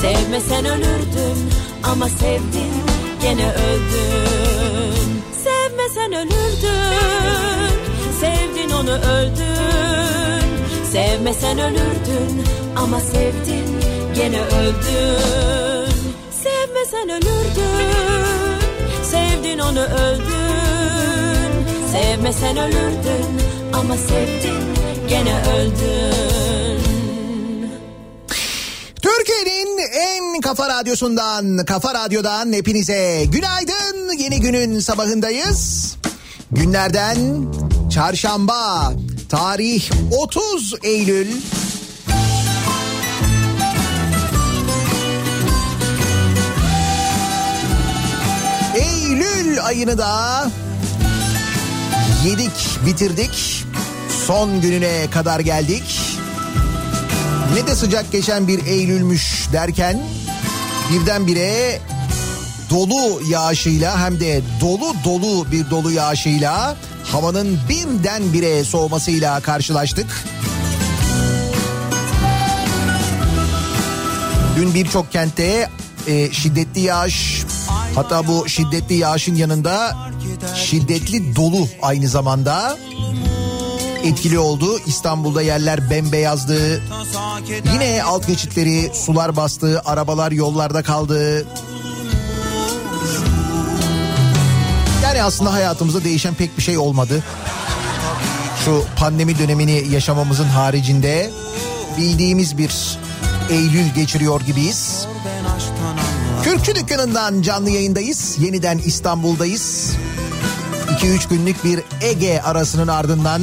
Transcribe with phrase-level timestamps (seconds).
[0.00, 1.50] Sevmesen ölürdün
[1.82, 2.72] Ama sevdin
[3.22, 7.70] gene öldün Sevmesen ölürdün
[8.20, 10.44] Sevdin onu öldün
[10.92, 12.44] Sevmesen ölürdün
[12.76, 13.80] Ama sevdin
[14.14, 15.94] gene öldün
[16.30, 18.60] Sevmesen ölürdün
[19.02, 21.50] Sevdin onu öldün
[21.92, 23.40] Sevmesen ölürdün
[23.72, 24.64] Ama sevdin
[25.08, 26.59] gene öldün
[29.40, 34.18] Türkiye'nin en kafa radyosundan, kafa radyodan hepinize günaydın.
[34.18, 35.96] Yeni günün sabahındayız.
[36.52, 37.46] Günlerden
[37.90, 38.92] çarşamba,
[39.28, 41.28] tarih 30 Eylül.
[48.74, 50.50] Eylül ayını da
[52.24, 53.64] yedik, bitirdik.
[54.26, 56.09] Son gününe kadar geldik.
[57.54, 60.00] Ne de sıcak geçen bir Eylül'müş derken
[60.92, 61.78] birdenbire
[62.70, 70.24] dolu yağışıyla hem de dolu dolu bir dolu yağışıyla havanın birdenbire soğumasıyla karşılaştık.
[74.56, 75.68] Dün birçok kentte
[76.06, 77.44] e, şiddetli yağış
[77.94, 79.96] hatta bu şiddetli yağışın yanında
[80.56, 82.78] şiddetli dolu aynı zamanda
[84.04, 84.78] etkili oldu.
[84.86, 86.82] İstanbul'da yerler bembeyazdı.
[87.72, 91.46] Yine alt geçitleri sular bastı, arabalar yollarda kaldı.
[95.02, 97.24] Yani aslında hayatımızda değişen pek bir şey olmadı.
[98.64, 101.30] Şu pandemi dönemini yaşamamızın haricinde
[101.98, 102.98] bildiğimiz bir
[103.50, 105.06] Eylül geçiriyor gibiyiz.
[106.44, 108.36] Kürkçü dükkanından canlı yayındayız.
[108.38, 109.92] Yeniden İstanbul'dayız.
[110.90, 113.42] 2-3 günlük bir Ege arasının ardından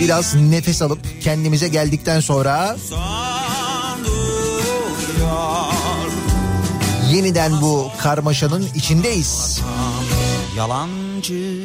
[0.00, 2.76] biraz nefes alıp kendimize geldikten sonra
[7.12, 9.60] yeniden bu karmaşanın içindeyiz.
[10.56, 11.58] Yalancı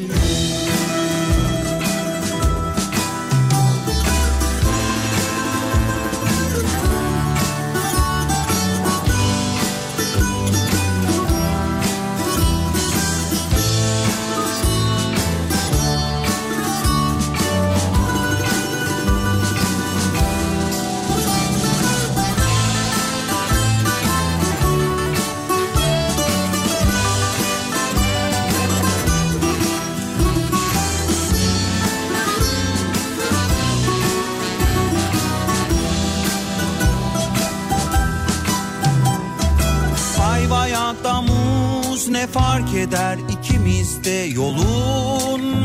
[42.34, 45.62] fark eder ikimiz de yolunmuşuz.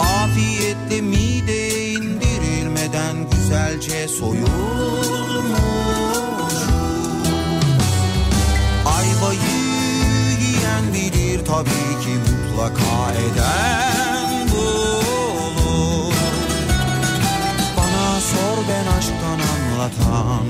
[0.00, 4.46] Afiyetle mide indirilmeden güzelce soyulmuş
[8.86, 9.56] Ayvayı
[12.02, 16.14] ki mutlaka eden bulur
[17.76, 20.44] Bana sor ben aşktan anlatan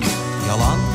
[0.49, 0.86] yalan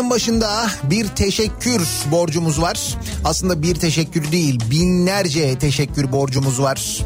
[0.00, 2.96] yayının başında bir teşekkür borcumuz var.
[3.24, 6.98] Aslında bir teşekkür değil binlerce teşekkür borcumuz var.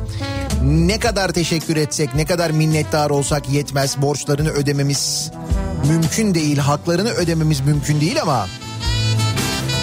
[0.63, 5.31] Ne kadar teşekkür etsek ne kadar minnettar olsak yetmez borçlarını ödememiz
[5.89, 8.47] mümkün değil haklarını ödememiz mümkün değil ama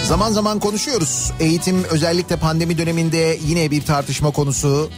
[0.08, 1.32] zaman zaman konuşuyoruz.
[1.40, 4.90] Eğitim özellikle pandemi döneminde yine bir tartışma konusu.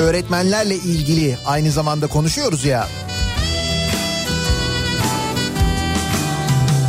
[0.00, 2.88] Öğretmenlerle ilgili aynı zamanda konuşuyoruz ya.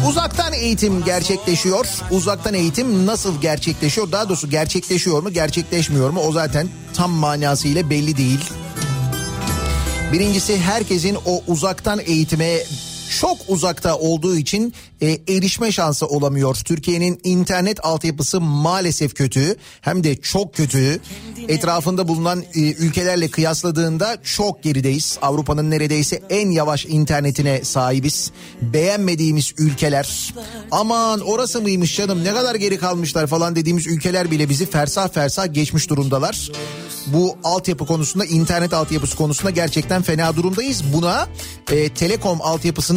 [0.08, 1.88] Uzaktan eğitim gerçekleşiyor.
[2.12, 4.12] Uzaktan eğitim nasıl gerçekleşiyor?
[4.12, 6.22] Daha doğrusu gerçekleşiyor mu, gerçekleşmiyor mu?
[6.22, 8.40] O zaten tam manasıyla belli değil.
[10.14, 12.58] Birincisi herkesin o uzaktan eğitime
[13.20, 16.56] çok uzakta olduğu için e, erişme şansı olamıyor.
[16.56, 21.00] Türkiye'nin internet altyapısı maalesef kötü hem de çok kötü.
[21.48, 25.18] Etrafında bulunan e, ülkelerle kıyasladığında çok gerideyiz.
[25.22, 28.32] Avrupa'nın neredeyse en yavaş internetine sahibiz.
[28.62, 30.34] Beğenmediğimiz ülkeler
[30.72, 35.54] aman orası mıymış canım ne kadar geri kalmışlar falan dediğimiz ülkeler bile bizi fersah fersah
[35.54, 36.52] geçmiş durumdalar.
[37.08, 40.84] Bu altyapı konusunda internet altyapısı konusunda gerçekten fena durumdayız.
[40.94, 41.28] Buna
[41.72, 42.42] e, telekom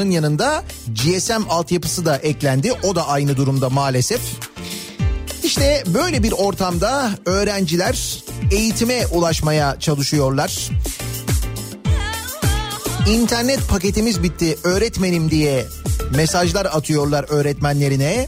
[0.01, 2.73] altyapısının yanında GSM altyapısı da eklendi.
[2.73, 4.21] O da aynı durumda maalesef.
[5.45, 10.71] İşte böyle bir ortamda öğrenciler eğitime ulaşmaya çalışıyorlar.
[13.09, 15.67] İnternet paketimiz bitti öğretmenim diye
[16.17, 18.27] mesajlar atıyorlar öğretmenlerine.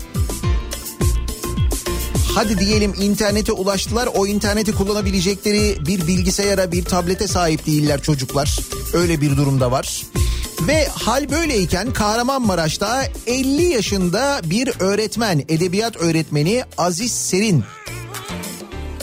[2.35, 8.59] Hadi diyelim internete ulaştılar o interneti kullanabilecekleri bir bilgisayara bir tablete sahip değiller çocuklar.
[8.95, 10.03] Öyle bir durumda var.
[10.69, 17.64] Ve hal böyleyken Kahramanmaraş'ta 50 yaşında bir öğretmen, edebiyat öğretmeni Aziz Serin.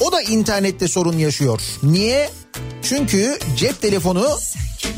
[0.01, 1.61] O da internette sorun yaşıyor.
[1.83, 2.29] Niye?
[2.83, 4.27] Çünkü cep telefonu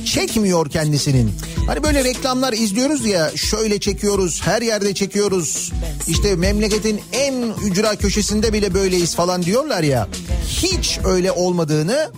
[0.06, 1.32] çekmiyor kendisinin.
[1.68, 5.72] Hani böyle reklamlar izliyoruz ya şöyle çekiyoruz her yerde çekiyoruz.
[6.08, 7.34] İşte memleketin en
[7.64, 10.08] ücra köşesinde bile böyleyiz falan diyorlar ya.
[10.48, 12.12] Hiç öyle olmadığını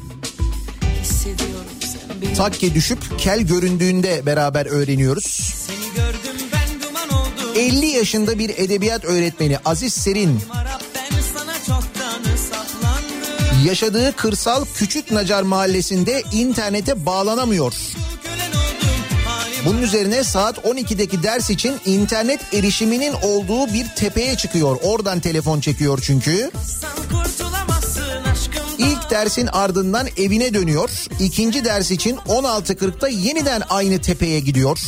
[2.37, 5.23] takke düşüp kel göründüğünde beraber öğreniyoruz.
[5.67, 10.39] Seni gördüm ben duman oldum 50 yaşında bir edebiyat öğretmeni Aziz Serin
[13.65, 17.73] yaşadığı kırsal Küçük Nacar mahallesinde internete bağlanamıyor.
[19.65, 24.77] Bunun üzerine saat 12'deki ders için internet erişiminin olduğu bir tepeye çıkıyor.
[24.83, 26.51] Oradan telefon çekiyor çünkü.
[26.61, 27.42] Aşkımdan
[29.03, 30.89] İlk dersin ardından evine dönüyor.
[31.19, 34.79] İkinci ders için 16.40'da yeniden aynı tepeye gidiyor.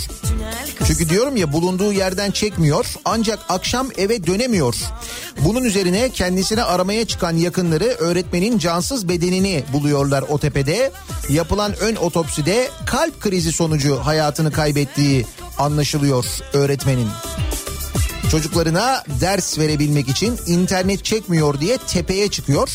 [0.88, 4.76] Çünkü diyorum ya bulunduğu yerden çekmiyor ancak akşam eve dönemiyor.
[5.46, 10.92] Bunun üzerine kendisine aramaya çıkan yakınları öğretmenin cansız bedenini buluyorlar o tepede.
[11.30, 15.26] Yapılan ön otopside kalp krizi sonucu hayatını kaybettiği
[15.58, 17.08] anlaşılıyor öğretmenin.
[18.32, 22.70] Çocuklarına ders verebilmek için internet çekmiyor diye tepeye çıkıyor.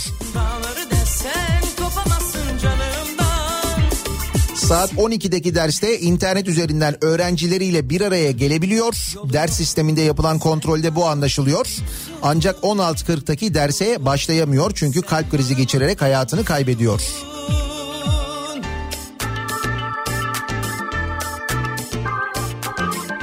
[4.54, 8.94] Saat 12'deki derste internet üzerinden öğrencileriyle bir araya gelebiliyor.
[9.32, 11.66] Ders sisteminde yapılan kontrolde bu anlaşılıyor.
[12.22, 17.00] Ancak 16.40'taki derse başlayamıyor çünkü kalp krizi geçirerek hayatını kaybediyor.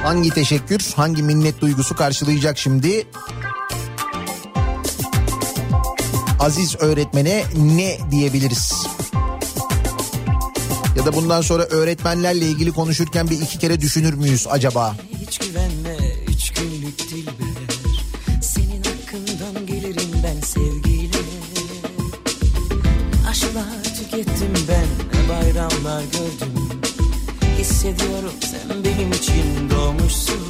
[0.02, 3.06] Hangi teşekkür, hangi minnet duygusu karşılayacak şimdi?
[6.38, 8.86] Aziz öğretmene ne diyebiliriz?
[10.96, 14.96] Ya da bundan sonra öğretmenlerle ilgili konuşurken bir iki kere düşünür müyüz acaba?
[15.20, 15.96] Hiç güvenme
[16.28, 18.02] üç günlük dilber
[18.42, 21.18] Senin hakkından gelirim ben sevgiyle
[23.30, 24.86] Aşklar tükettim ben
[25.28, 26.80] bayramlar gördüm
[27.58, 30.47] Hissediyorum sen benim için doğmuşsun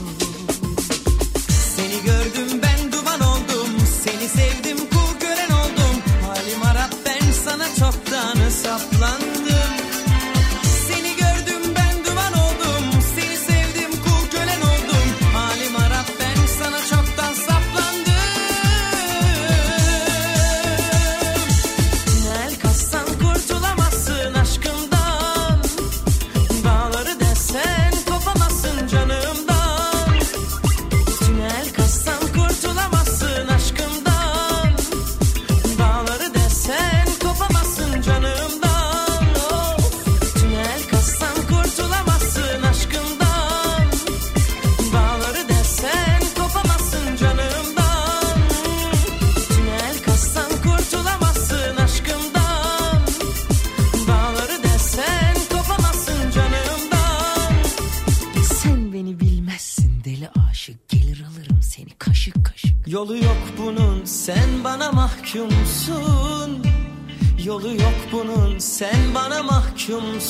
[69.88, 70.20] bana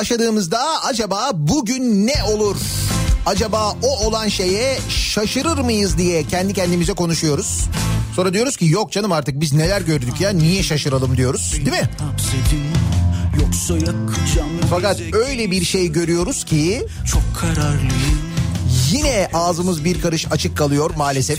[0.00, 2.56] başladığımızda acaba bugün ne olur?
[3.26, 7.64] Acaba o olan şeye şaşırır mıyız diye kendi kendimize konuşuyoruz.
[8.16, 11.90] Sonra diyoruz ki yok canım artık biz neler gördük ya niye şaşıralım diyoruz değil mi?
[14.70, 18.20] Fakat öyle bir şey görüyoruz ki Çok kararlıyım
[18.90, 21.38] yine ağzımız bir karış açık kalıyor maalesef.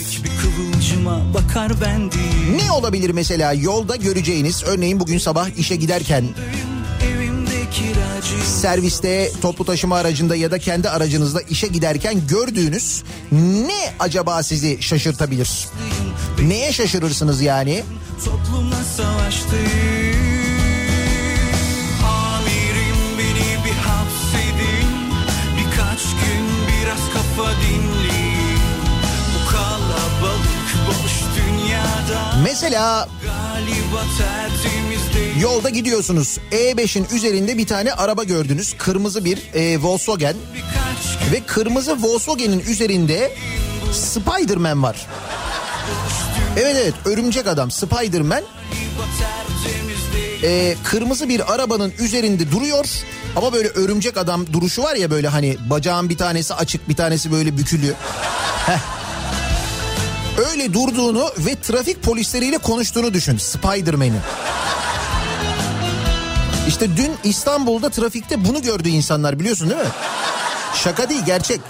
[2.55, 6.25] Ne olabilir mesela yolda göreceğiniz örneğin bugün sabah işe giderken
[8.45, 15.67] serviste toplu taşıma aracında ya da kendi aracınızda işe giderken gördüğünüz ne acaba sizi şaşırtabilir?
[16.41, 17.83] Neye şaşırırsınız yani?
[18.25, 20.00] Toplumla savaştayım
[32.51, 33.09] Mesela
[35.41, 36.37] yolda gidiyorsunuz.
[36.51, 38.73] E5'in üzerinde bir tane araba gördünüz.
[38.77, 40.35] Kırmızı bir e, Volkswagen
[41.31, 43.31] ve kırmızı Volkswagen'in üzerinde
[43.93, 45.07] Spider-Man var.
[46.57, 48.43] Evet evet örümcek adam Spider-Man
[49.19, 52.85] tertemiz değil e, kırmızı bir arabanın üzerinde duruyor.
[53.35, 57.31] Ama böyle örümcek adam duruşu var ya böyle hani bacağın bir tanesi açık bir tanesi
[57.31, 57.93] böyle bükülü.
[58.65, 59.00] Heh.
[60.49, 64.21] Öyle durduğunu ve trafik polisleriyle konuştuğunu düşün Spider-Man'in.
[66.67, 69.87] İşte dün İstanbul'da trafikte bunu gördü insanlar biliyorsun değil mi?
[70.75, 71.61] Şaka değil gerçek.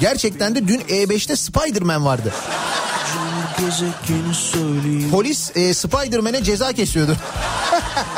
[0.00, 2.32] Gerçekten de dün E5'te Spider-Man vardı.
[5.10, 7.16] Polis e, Spider-Man'e ceza kesiyordu.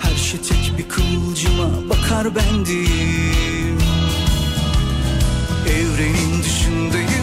[0.00, 3.78] Her şey tek bir kıvılcıma bakar bendim
[5.68, 7.15] Evrenin dışındayım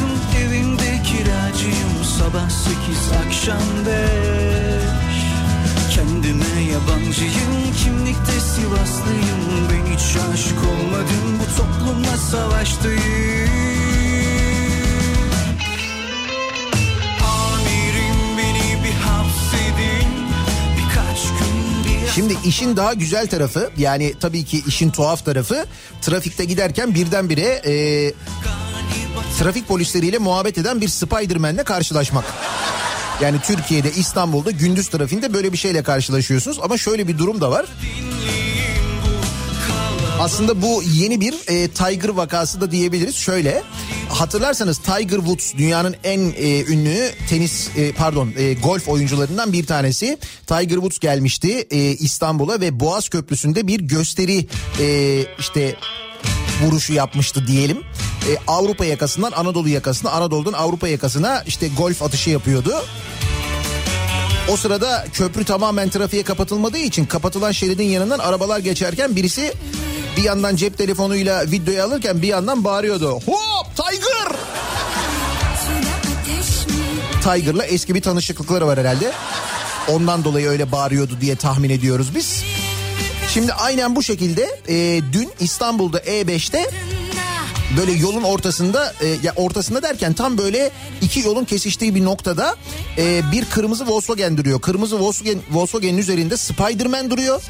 [2.34, 5.18] Sabah sekiz akşam beş.
[5.96, 13.04] Kendime yabancıyım kimlikte Sivaslıyım Ben hiç aşık olmadım bu toplumla savaştayım.
[22.16, 25.66] Şimdi işin daha güzel tarafı yani tabii ki işin tuhaf tarafı
[26.02, 28.14] trafikte giderken birdenbire e,
[29.40, 32.26] trafik polisleriyle muhabbet eden bir Spider-Man'le karşılaşmak.
[33.22, 37.66] Yani Türkiye'de İstanbul'da gündüz trafiğinde böyle bir şeyle karşılaşıyorsunuz ama şöyle bir durum da var.
[40.20, 43.16] Aslında bu yeni bir e, Tiger vakası da diyebiliriz.
[43.16, 43.64] Şöyle
[44.10, 50.18] hatırlarsanız Tiger Woods dünyanın en e, ünlü tenis e, pardon e, golf oyuncularından bir tanesi.
[50.48, 54.48] Tiger Woods gelmişti e, İstanbul'a ve Boğaz Köprüsü'nde bir gösteri
[54.80, 55.76] e, işte
[56.62, 57.78] vuruşu yapmıştı diyelim.
[58.30, 62.86] E, Avrupa yakasından Anadolu yakasına, Anadolu'dan Avrupa yakasına işte golf atışı yapıyordu.
[64.50, 69.54] O sırada köprü tamamen trafiğe kapatılmadığı için kapatılan şeridin yanından arabalar geçerken birisi
[70.18, 73.10] bir yandan cep telefonuyla videoyu alırken bir yandan bağırıyordu.
[73.12, 74.38] Hop Tiger!
[77.24, 79.12] Tiger'la eski bir tanışıklıkları var herhalde.
[79.88, 82.44] Ondan dolayı öyle bağırıyordu diye tahmin ediyoruz biz.
[83.34, 86.70] Şimdi aynen bu şekilde e, dün İstanbul'da E5'te
[87.78, 90.72] böyle yolun ortasında e, ya ortasında derken tam böyle
[91.02, 92.56] iki yolun kesiştiği bir noktada
[92.98, 94.62] e, bir kırmızı Volkswagen duruyor.
[94.62, 97.42] Kırmızı Volkswagen Volkswagen'in üzerinde Spider-Man duruyor.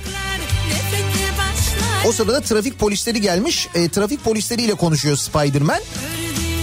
[2.07, 3.67] O sırada trafik polisleri gelmiş.
[3.75, 5.81] E, trafik polisleriyle konuşuyor Spider-Man.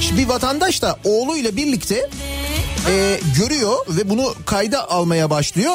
[0.00, 2.10] Şimdi bir vatandaş da oğluyla birlikte
[2.88, 5.74] e, görüyor ve bunu kayda almaya başlıyor.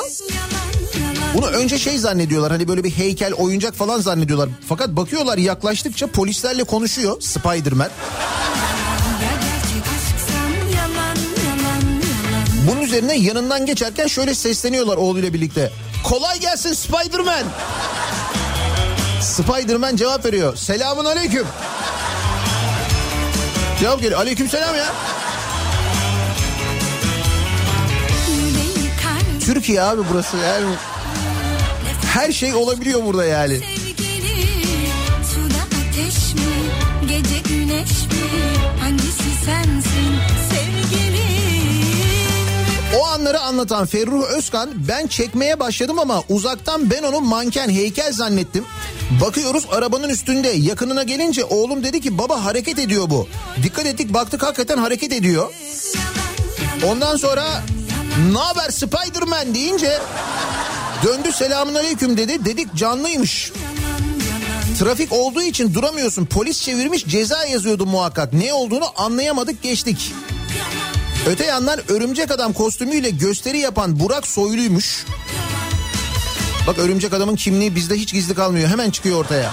[1.36, 4.50] Bunu önce şey zannediyorlar hani böyle bir heykel oyuncak falan zannediyorlar.
[4.68, 7.90] Fakat bakıyorlar yaklaştıkça polislerle konuşuyor Spiderman.
[12.68, 15.72] Bunun üzerine yanından geçerken şöyle sesleniyorlar oğluyla birlikte.
[16.04, 17.44] Kolay gelsin Spiderman.
[19.22, 20.56] Spiderman cevap veriyor.
[20.56, 21.48] Selamun aleyküm.
[23.80, 24.20] Cevap geliyor.
[24.20, 24.86] Aleyküm selam ya.
[29.46, 30.38] Türkiye abi burası.
[30.38, 30.66] Yani
[32.16, 33.54] her şey olabiliyor burada yani.
[33.54, 34.48] Sevgili
[35.34, 36.42] suda ateş mi
[37.02, 38.30] gece güneş mi
[38.82, 40.16] hangisi sensin
[40.50, 41.26] sevgilim
[43.00, 48.66] O anları anlatan Ferruh Özkan ben çekmeye başladım ama uzaktan ben onu manken heykel zannettim.
[49.22, 53.28] Bakıyoruz arabanın üstünde yakınına gelince oğlum dedi ki baba hareket ediyor bu.
[53.64, 55.54] Dikkat ettik baktık hakikaten hareket ediyor.
[56.88, 57.46] Ondan sonra
[58.32, 60.00] ne haber Spiderman deyince
[61.06, 62.46] döndü selamun aleyküm dedi.
[62.46, 63.52] Dedik canlıymış.
[64.80, 66.26] Trafik olduğu için duramıyorsun.
[66.26, 68.34] Polis çevirmiş ceza yazıyordu muhakkak.
[68.34, 70.14] Ne olduğunu anlayamadık geçtik.
[71.28, 75.06] Öte yandan örümcek adam kostümüyle gösteri yapan Burak Soylu'ymuş.
[76.68, 78.70] Bak örümcek adamın kimliği bizde hiç gizli kalmıyor.
[78.70, 79.52] Hemen çıkıyor ortaya.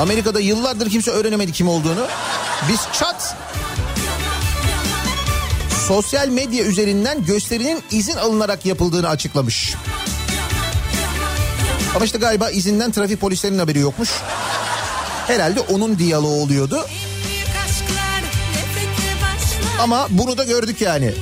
[0.00, 2.06] Amerika'da yıllardır kimse öğrenemedi kim olduğunu.
[2.68, 3.36] Biz çat
[5.88, 9.74] sosyal medya üzerinden gösterinin izin alınarak yapıldığını açıklamış.
[11.94, 14.10] Ama işte galiba izinden trafik polislerinin haberi yokmuş.
[15.26, 16.86] Herhalde onun diyaloğu oluyordu.
[19.80, 21.14] Ama bunu da gördük yani.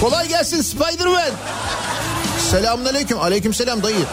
[0.00, 1.30] Kolay gelsin Spider-Man.
[2.50, 3.20] Selamünaleyküm.
[3.20, 4.04] Aleykümselam dayı.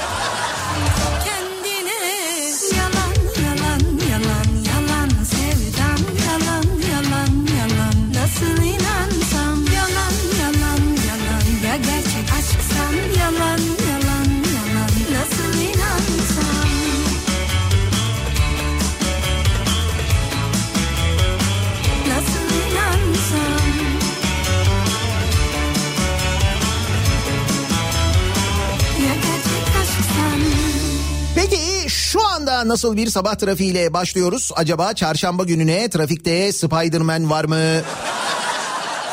[32.65, 34.51] Nasıl bir sabah trafiğiyle başlıyoruz?
[34.55, 37.81] Acaba çarşamba gününe trafikte Spider-Man var mı?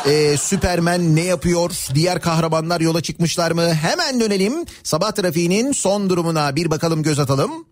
[0.05, 1.71] Ee, Süpermen ne yapıyor?
[1.95, 3.73] Diğer kahramanlar yola çıkmışlar mı?
[3.73, 4.65] Hemen dönelim.
[4.83, 7.65] Sabah trafiğinin son durumuna bir bakalım göz atalım.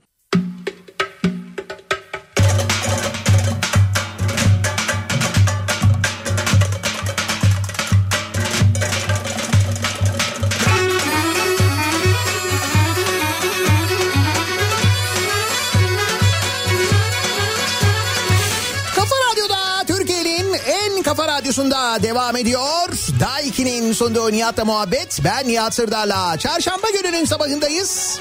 [22.02, 22.90] Devam ediyor.
[23.20, 25.20] Daiki'nin sunduğu Nihat'la muhabbet.
[25.24, 26.38] Ben Nihat Sırdar'la.
[26.38, 28.20] Çarşamba gününün sabahındayız.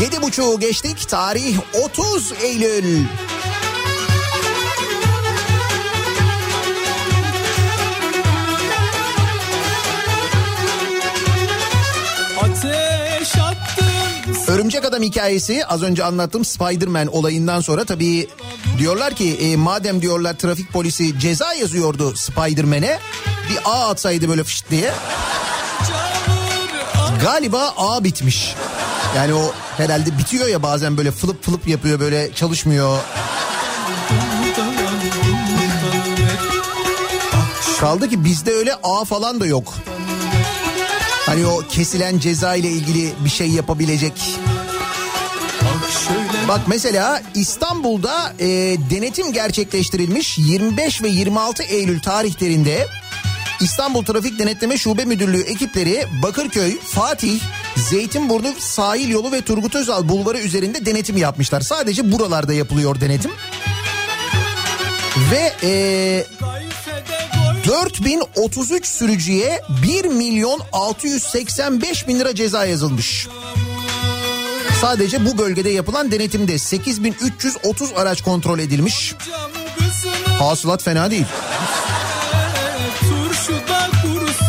[0.00, 1.08] Yedi buçuğu geçtik.
[1.08, 3.04] Tarih 30 Eylül.
[14.70, 18.28] Örümcek Adam hikayesi az önce anlattığım Spider-Man olayından sonra tabii
[18.78, 22.98] diyorlar ki e, madem diyorlar trafik polisi ceza yazıyordu Spider-Man'e
[23.50, 24.92] bir ağ atsaydı böyle fışt diye.
[27.22, 28.54] Galiba ağ bitmiş.
[29.16, 32.98] Yani o herhalde bitiyor ya bazen böyle fılıp fılıp yapıyor böyle çalışmıyor.
[37.80, 39.74] Kaldı ki bizde öyle ağ falan da yok.
[41.26, 44.38] Hani o kesilen ceza ile ilgili bir şey yapabilecek.
[46.50, 48.46] Bak mesela İstanbul'da e,
[48.90, 52.86] denetim gerçekleştirilmiş 25 ve 26 Eylül tarihlerinde
[53.60, 57.40] İstanbul Trafik Denetleme Şube Müdürlüğü ekipleri Bakırköy, Fatih,
[57.76, 61.60] Zeytinburnu sahil yolu ve Turgut Özal bulvarı üzerinde denetim yapmışlar.
[61.60, 63.30] Sadece buralarda yapılıyor denetim.
[65.30, 66.24] Ve e,
[67.66, 73.28] 4033 sürücüye 1 milyon 685 bin lira ceza yazılmış.
[74.80, 79.14] Sadece bu bölgede yapılan denetimde 8330 araç kontrol edilmiş.
[80.38, 81.26] Hasılat fena değil.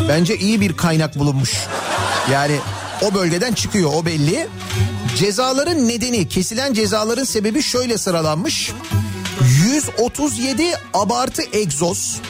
[0.10, 1.54] Bence iyi bir kaynak bulunmuş.
[2.32, 2.56] Yani
[3.02, 4.48] o bölgeden çıkıyor o belli.
[5.18, 8.72] Cezaların nedeni kesilen cezaların sebebi şöyle sıralanmış.
[9.66, 10.64] 137
[10.94, 12.22] abartı egzoz.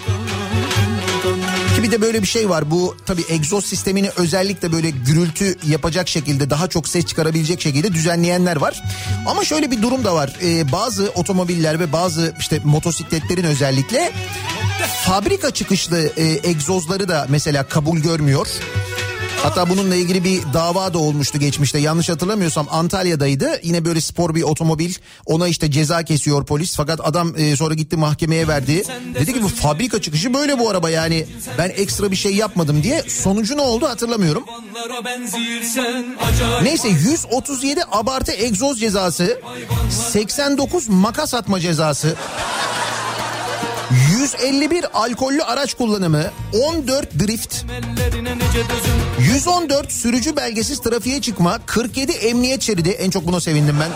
[1.81, 2.71] Ki bir de böyle bir şey var.
[2.71, 8.55] Bu tabii egzoz sistemini özellikle böyle gürültü yapacak şekilde daha çok ses çıkarabilecek şekilde düzenleyenler
[8.55, 8.83] var.
[9.25, 10.37] Ama şöyle bir durum da var.
[10.43, 14.11] Ee, bazı otomobiller ve bazı işte motosikletlerin özellikle
[15.05, 18.47] fabrika çıkışlı e, egzozları da mesela kabul görmüyor.
[19.43, 21.79] Hatta bununla ilgili bir dava da olmuştu geçmişte.
[21.79, 23.59] Yanlış hatırlamıyorsam Antalya'daydı.
[23.63, 24.93] Yine böyle spor bir otomobil.
[25.25, 26.75] Ona işte ceza kesiyor polis.
[26.75, 28.83] Fakat adam e, sonra gitti mahkemeye verdi.
[29.15, 31.25] Dedi ki bu fabrika çıkışı böyle bu araba yani.
[31.57, 33.03] Ben ekstra bir şey yapmadım diye.
[33.07, 34.43] Sonucu ne oldu hatırlamıyorum.
[36.63, 39.41] Neyse 137 abartı egzoz cezası.
[40.11, 42.15] 89 makas atma cezası.
[44.21, 52.11] 151 alkollü araç kullanımı, 14 drift, Ellerine nice dözüm 114 sürücü belgesiz trafiğe çıkma, 47
[52.11, 52.89] emniyet şeridi.
[52.89, 53.89] En çok buna sevindim ben.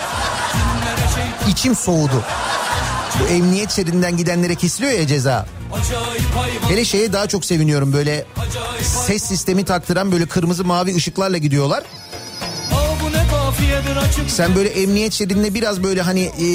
[1.51, 2.23] İçim soğudu.
[3.19, 5.45] Bu emniyet şeridinden gidenlere kesiliyor ya ceza.
[6.67, 8.25] Hele şeye daha çok seviniyorum böyle
[8.81, 11.83] ses sistemi taktıran böyle kırmızı mavi ışıklarla gidiyorlar.
[14.27, 16.45] Sen böyle emniyet şeridinde biraz böyle hani e,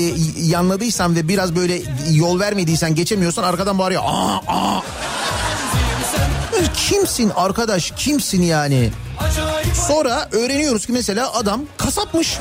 [0.47, 4.03] yanladıysan ve biraz böyle yol vermediysen geçemiyorsan arkadan bağırıyor.
[4.05, 4.81] Aa, aa.
[6.89, 8.91] Kimsin arkadaş kimsin yani?
[9.89, 12.39] Sonra öğreniyoruz ki mesela adam kasapmış.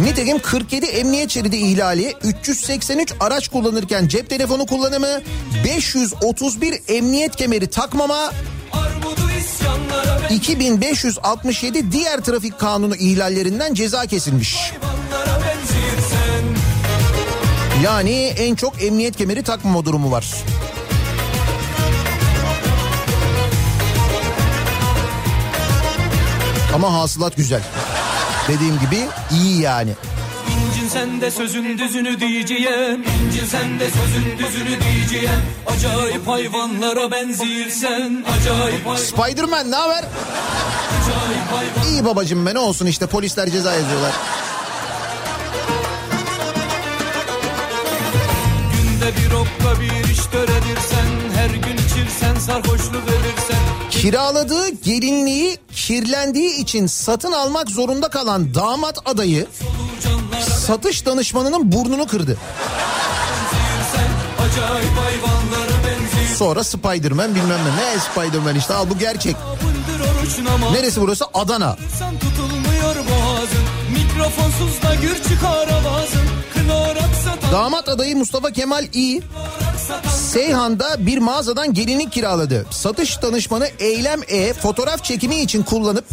[0.00, 5.20] Nitekim 47 emniyet şeridi ihlali, 383 araç kullanırken cep telefonu kullanımı,
[5.64, 8.32] 531 emniyet kemeri takmama,
[10.30, 14.72] 2567 diğer trafik kanunu ihlallerinden ceza kesilmiş.
[17.84, 20.26] Yani en çok emniyet kemeri takmama durumu var.
[26.74, 27.62] Ama hasılat güzel.
[28.48, 29.92] Dediğim gibi iyi yani.
[30.88, 38.86] Sen de sözün düzünü diyeceğim İncin sen de sözün düzünü diyeceğim Acayip hayvanlara benzirsen Acayip
[38.86, 40.04] hayvan Spiderman ne haber?
[41.50, 44.12] hayvan İyi babacım be ne olsun işte polisler ceza yazıyorlar.
[48.72, 56.86] Günde bir okka bir iş töredirsen Her gün içirsen sarhoşluk verirsen Kiraladığı gelinliği kirlendiği için
[56.86, 59.46] satın almak zorunda kalan damat adayı
[60.68, 62.36] satış danışmanının burnunu kırdı.
[66.36, 67.94] Sonra Spiderman bilmem ne.
[67.94, 69.36] Ne Spiderman işte al bu gerçek.
[70.72, 71.24] Neresi burası?
[71.34, 71.76] Adana.
[77.52, 79.22] Damat adayı Mustafa Kemal İ.
[80.32, 82.66] Seyhan'da bir mağazadan gelinlik kiraladı.
[82.70, 86.04] Satış danışmanı Eylem E fotoğraf çekimi için kullanıp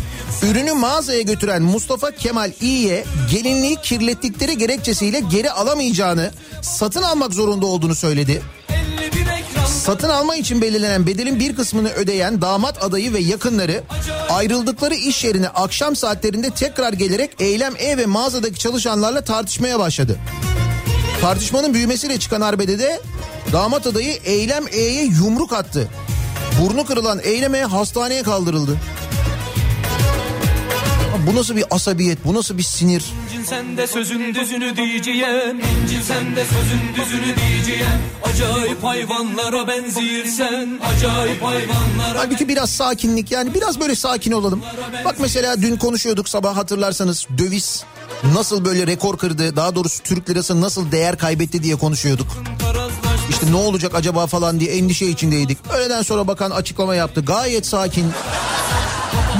[0.44, 7.96] ürünü mağazaya götüren Mustafa Kemal İ'ye gelinliği kirlettikleri gerekçesiyle geri alamayacağını, satın almak zorunda olduğunu
[7.96, 8.42] söyledi.
[8.70, 13.84] 51 ekran Satın alma için belirlenen bedelin bir kısmını ödeyen damat adayı ve yakınları
[14.30, 20.18] ayrıldıkları iş yerine akşam saatlerinde tekrar gelerek Eylem E ve mağazadaki çalışanlarla tartışmaya başladı.
[21.22, 23.02] Tartışmanın büyümesiyle çıkan arbede de
[23.52, 25.90] damat adayı Eylem E'ye yumruk attı.
[26.62, 28.78] Burnu kırılan Eylem E hastaneye kaldırıldı.
[31.28, 33.06] Bu nasıl bir asabiyet, bu nasıl bir sinir?
[33.46, 37.88] Sen de sözün düzünü diyeceğim İncin sen de sözün düzünü diyeceğim
[38.24, 44.62] Acayip hayvanlara benzirsen Acayip hayvanlara Halbuki biraz sakinlik yani biraz böyle sakin olalım.
[45.06, 47.84] Bak mesela dün konuşuyorduk sabah hatırlarsanız döviz
[48.34, 52.28] nasıl böyle rekor kırdı daha doğrusu Türk lirası nasıl değer kaybetti diye konuşuyorduk.
[53.30, 55.58] İşte ne olacak acaba falan diye endişe içindeydik.
[55.74, 58.12] Öğleden sonra bakan açıklama yaptı gayet sakin.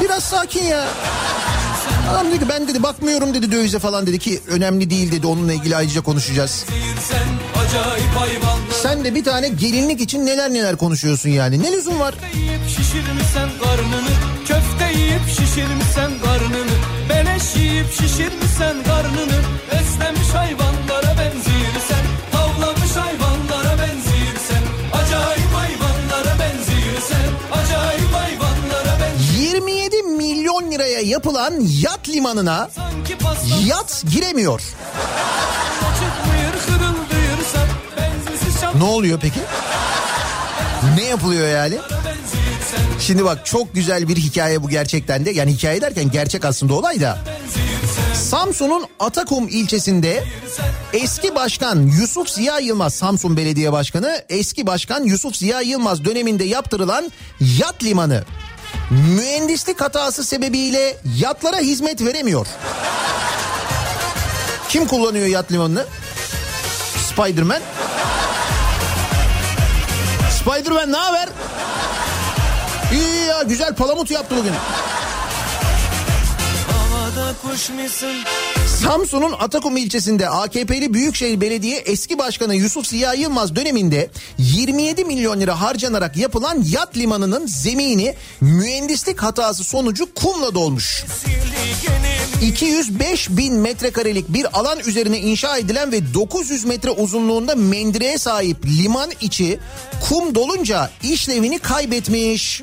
[0.02, 0.86] Biraz sakin ya.
[2.12, 5.54] Adam dedi ki ben dedi bakmıyorum dedi dövize falan dedi ki önemli değil dedi onunla
[5.54, 6.66] ilgili ayrıca konuşacağız.
[8.84, 12.14] sen de bir tane gelinlik için neler neler konuşuyorsun yani ne lüzum var?
[12.68, 14.12] şişirmişsen karnını
[14.48, 16.76] Köfte yiyip şişirmişsen karnını
[17.10, 19.40] Beleş yiyip şişirmişsen karnını
[19.72, 20.65] Beslemiş hayvanlara
[30.76, 32.70] liraya yapılan yat limanına
[33.66, 34.62] yat giremiyor.
[38.78, 39.40] Ne oluyor peki?
[40.98, 41.76] Ne yapılıyor yani?
[43.00, 45.32] Şimdi bak çok güzel bir hikaye bu gerçekten de.
[45.32, 47.18] Yani hikaye derken gerçek aslında olay da.
[48.14, 50.24] Samsun'un Atakum ilçesinde
[50.94, 57.12] eski başkan Yusuf Ziya Yılmaz, Samsun Belediye Başkanı eski başkan Yusuf Ziya Yılmaz döneminde yaptırılan
[57.40, 58.24] yat limanı
[58.90, 62.48] mühendislik hatası sebebiyle yatlara hizmet veremiyor.
[64.70, 65.86] Kim kullanıyor yat limanını?
[67.10, 67.62] Spiderman.
[70.40, 71.30] Spiderman ne haber?
[72.94, 74.54] İyi ya güzel palamut yaptı bugün.
[76.72, 78.16] Havada kuş musun?
[78.86, 85.62] Samsun'un Atakum ilçesinde AKP'li Büyükşehir Belediye eski başkanı Yusuf Ziya Yılmaz döneminde 27 milyon lira
[85.62, 91.06] harcanarak yapılan yat limanının zemini mühendislik hatası sonucu kumla dolmuş.
[92.42, 99.12] 205 bin metrekarelik bir alan üzerine inşa edilen ve 900 metre uzunluğunda mendireğe sahip liman
[99.22, 99.60] içi
[100.10, 102.62] kum dolunca işlevini kaybetmiş.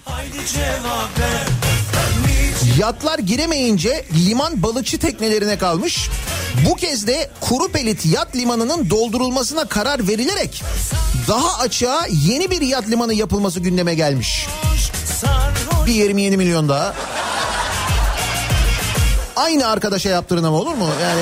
[2.78, 6.08] Yatlar giremeyince liman balıkçı teknelerine kalmış.
[6.68, 10.62] Bu kez de Kuru Pelit Yat Limanı'nın doldurulmasına karar verilerek
[11.28, 14.46] daha açığa yeni bir yat limanı yapılması gündeme gelmiş.
[15.86, 16.94] Bir 27 milyon daha.
[19.36, 20.88] Aynı arkadaşa yaptırın ama olur mu?
[21.02, 21.20] Yani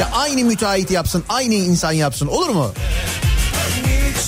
[0.00, 2.72] ya aynı müteahhit yapsın, aynı insan yapsın olur mu?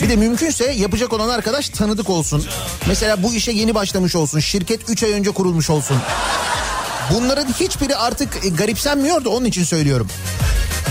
[0.02, 2.44] Bir de mümkünse yapacak olan arkadaş tanıdık olsun.
[2.86, 4.38] Mesela bu işe yeni başlamış olsun.
[4.38, 5.96] Şirket 3 ay önce kurulmuş olsun.
[7.14, 10.08] Bunların hiçbiri artık e, garipsenmiyor da onun için söylüyorum.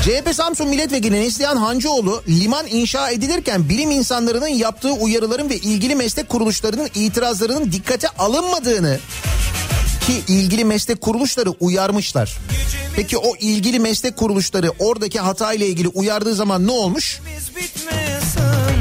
[0.03, 6.29] CHP Samsun Milletvekili Neslihan Hancıoğlu liman inşa edilirken bilim insanlarının yaptığı uyarıların ve ilgili meslek
[6.29, 8.99] kuruluşlarının itirazlarının dikkate alınmadığını
[9.99, 12.37] ki ilgili meslek kuruluşları uyarmışlar.
[12.95, 17.19] Peki o ilgili meslek kuruluşları oradaki hata ile ilgili uyardığı zaman ne olmuş?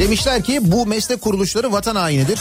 [0.01, 2.39] Demişler ki bu meslek kuruluşları vatan hainidir.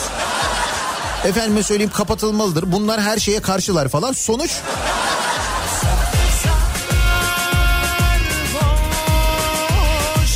[1.25, 2.71] Efendime söyleyeyim kapatılmalıdır.
[2.71, 4.13] Bunlar her şeye karşılar falan.
[4.13, 4.51] Sonuç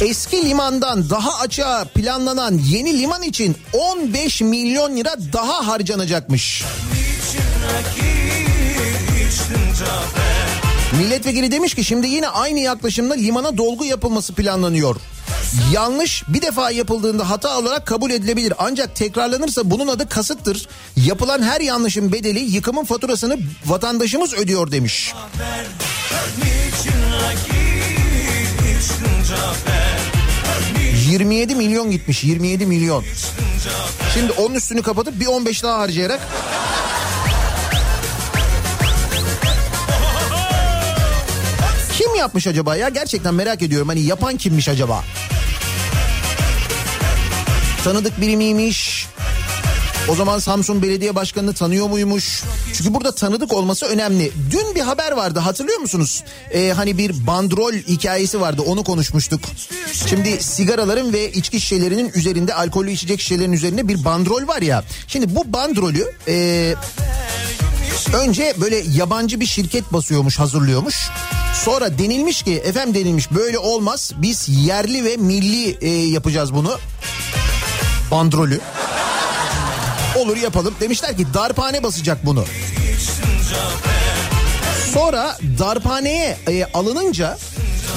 [0.01, 6.63] Eski limandan daha açığa planlanan yeni liman için 15 milyon lira daha harcanacakmış.
[10.97, 14.95] Milletvekili demiş ki şimdi yine aynı yaklaşımla limana dolgu yapılması planlanıyor.
[15.73, 18.53] Yanlış bir defa yapıldığında hata olarak kabul edilebilir.
[18.57, 20.67] Ancak tekrarlanırsa bunun adı kasıttır.
[20.95, 25.13] Yapılan her yanlışın bedeli yıkımın faturasını vatandaşımız ödüyor demiş.
[31.11, 33.03] 27 milyon gitmiş 27 milyon.
[34.13, 36.19] Şimdi onun üstünü kapatıp bir 15 daha harcayarak
[42.21, 42.89] yapmış acaba ya?
[42.89, 43.87] Gerçekten merak ediyorum.
[43.87, 45.03] Hani yapan kimmiş acaba?
[47.83, 49.07] Tanıdık biri miymiş?
[50.09, 52.43] O zaman Samsun Belediye Başkanı'nı tanıyor muymuş?
[52.73, 54.31] Çünkü burada tanıdık olması önemli.
[54.51, 56.23] Dün bir haber vardı hatırlıyor musunuz?
[56.51, 59.41] Ee, hani bir bandrol hikayesi vardı onu konuşmuştuk.
[60.09, 64.83] Şimdi sigaraların ve içki şişelerinin üzerinde alkollü içecek şişelerin üzerinde bir bandrol var ya.
[65.07, 66.75] Şimdi bu bandrolü e,
[68.13, 71.09] önce böyle yabancı bir şirket basıyormuş hazırlıyormuş.
[71.53, 76.77] Sonra denilmiş ki efendim denilmiş böyle olmaz biz yerli ve milli e, yapacağız bunu.
[78.11, 78.59] Bandrolü.
[80.17, 80.75] Olur yapalım.
[80.79, 82.45] Demişler ki darphane basacak bunu.
[84.93, 87.37] Sonra darphaneye e, alınınca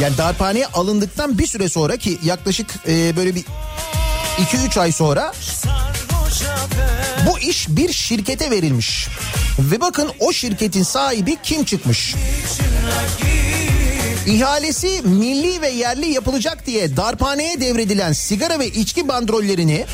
[0.00, 3.44] yani darphaneye alındıktan bir süre sonra ki yaklaşık e, böyle bir
[4.38, 5.32] 2-3 ay sonra
[7.26, 9.08] bu iş bir şirkete verilmiş.
[9.58, 12.14] Ve bakın o şirketin sahibi kim çıkmış?
[14.26, 19.86] İhalesi milli ve yerli yapılacak diye darphaneye devredilen sigara ve içki bandrollerini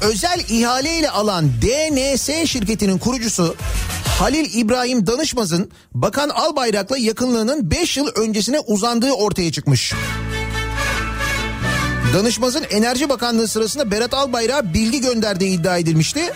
[0.00, 3.56] özel ihaleyle alan DNS şirketinin kurucusu
[4.18, 9.94] Halil İbrahim Danışmaz'ın Bakan Albayrak'la yakınlığının 5 yıl öncesine uzandığı ortaya çıkmış.
[12.14, 16.32] Danışmaz'ın Enerji Bakanlığı sırasında Berat Albayrak'a bilgi gönderdiği iddia edilmişti.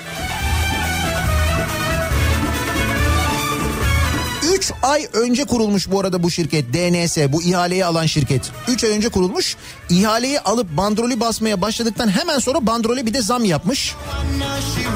[4.55, 8.51] 3 ay önce kurulmuş bu arada bu şirket DNS bu ihaleyi alan şirket.
[8.69, 9.57] 3 ay önce kurulmuş.
[9.91, 13.95] İhaleyi alıp bandrolü basmaya başladıktan hemen sonra bandrole bir de zam yapmış.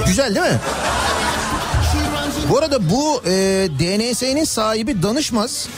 [0.06, 0.60] Güzel değil mi?
[2.50, 3.32] Bu arada bu e,
[3.78, 5.68] DNS'nin sahibi danışmaz.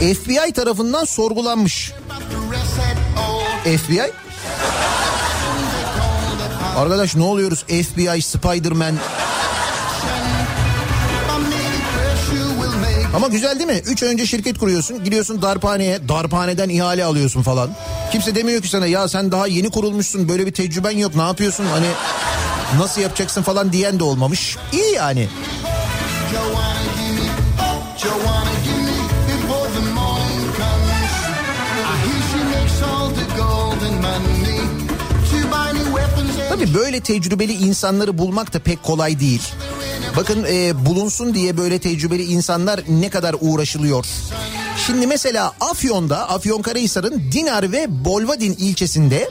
[0.00, 1.92] FBI tarafından sorgulanmış.
[3.64, 4.12] FBI?
[6.76, 8.94] Arkadaş ne oluyoruz FBI, Spiderman...
[13.16, 13.82] Ama güzel değil mi?
[13.86, 15.04] Üç önce şirket kuruyorsun.
[15.04, 16.08] Gidiyorsun darphaneye.
[16.08, 17.70] Darphaneden ihale alıyorsun falan.
[18.12, 20.28] Kimse demiyor ki sana ya sen daha yeni kurulmuşsun.
[20.28, 21.14] Böyle bir tecrüben yok.
[21.14, 21.64] Ne yapıyorsun?
[21.66, 21.86] Hani
[22.78, 24.56] nasıl yapacaksın falan diyen de olmamış.
[24.72, 25.28] İyi yani.
[36.48, 39.42] Tabii böyle tecrübeli insanları bulmak da pek kolay değil.
[40.16, 44.06] Bakın e, bulunsun diye böyle tecrübeli insanlar ne kadar uğraşılıyor.
[44.86, 49.30] Şimdi mesela Afyon'da, Afyonkarahisar'ın Dinar ve Bolvadin ilçesinde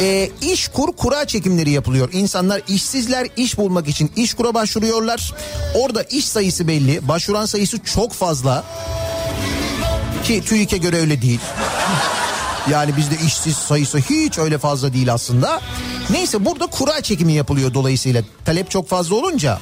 [0.00, 2.08] e, iş kur kura çekimleri yapılıyor.
[2.12, 5.34] İnsanlar işsizler iş bulmak için iş kura başvuruyorlar.
[5.74, 7.08] Orada iş sayısı belli.
[7.08, 8.64] Başvuran sayısı çok fazla.
[10.24, 11.40] Ki TÜİK'e göre öyle değil.
[12.70, 15.60] Yani bizde işsiz sayısı hiç öyle fazla değil aslında.
[16.10, 18.22] Neyse burada kura çekimi yapılıyor dolayısıyla.
[18.44, 19.58] Talep çok fazla olunca.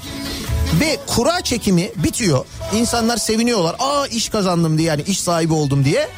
[0.81, 2.45] Ve kura çekimi bitiyor.
[2.75, 3.77] İnsanlar seviniyorlar.
[3.79, 6.09] Aa iş kazandım diye yani iş sahibi oldum diye.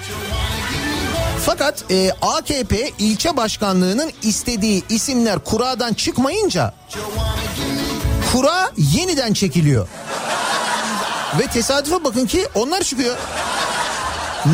[1.47, 6.75] Fakat e, AKP ilçe başkanlığının istediği isimler kuradan çıkmayınca
[8.33, 9.89] kura yeniden çekiliyor.
[11.39, 13.17] Ve tesadüfe bakın ki onlar çıkıyor.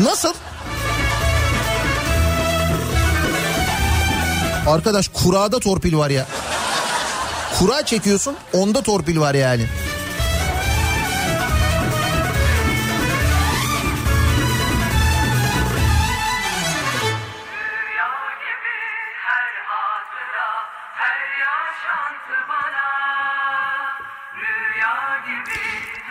[0.03, 0.33] Nasıl?
[4.67, 6.27] Arkadaş kurada torpil var ya.
[7.59, 9.65] Kura çekiyorsun onda torpil var yani.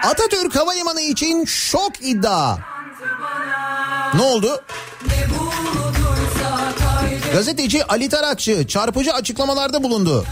[0.02, 2.56] Atatürk Havalimanı için şok iddia.
[4.14, 4.62] Ne oldu?
[7.32, 10.24] Gazeteci Ali Tarakçı çarpıcı açıklamalarda bulundu.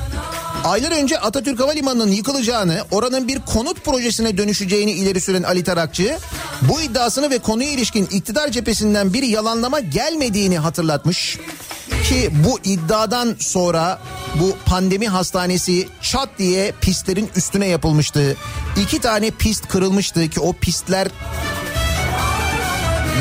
[0.64, 6.18] Aylar önce Atatürk Havalimanı'nın yıkılacağını, oranın bir konut projesine dönüşeceğini ileri süren Ali Tarakçı,
[6.62, 11.38] bu iddiasını ve konuya ilişkin iktidar cephesinden bir yalanlama gelmediğini hatırlatmış.
[12.08, 13.98] Ki bu iddiadan sonra
[14.40, 18.36] bu pandemi hastanesi çat diye pistlerin üstüne yapılmıştı.
[18.82, 21.08] İki tane pist kırılmıştı ki o pistler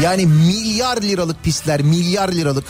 [0.03, 2.65] yani milyar liralık pistler milyar liralık.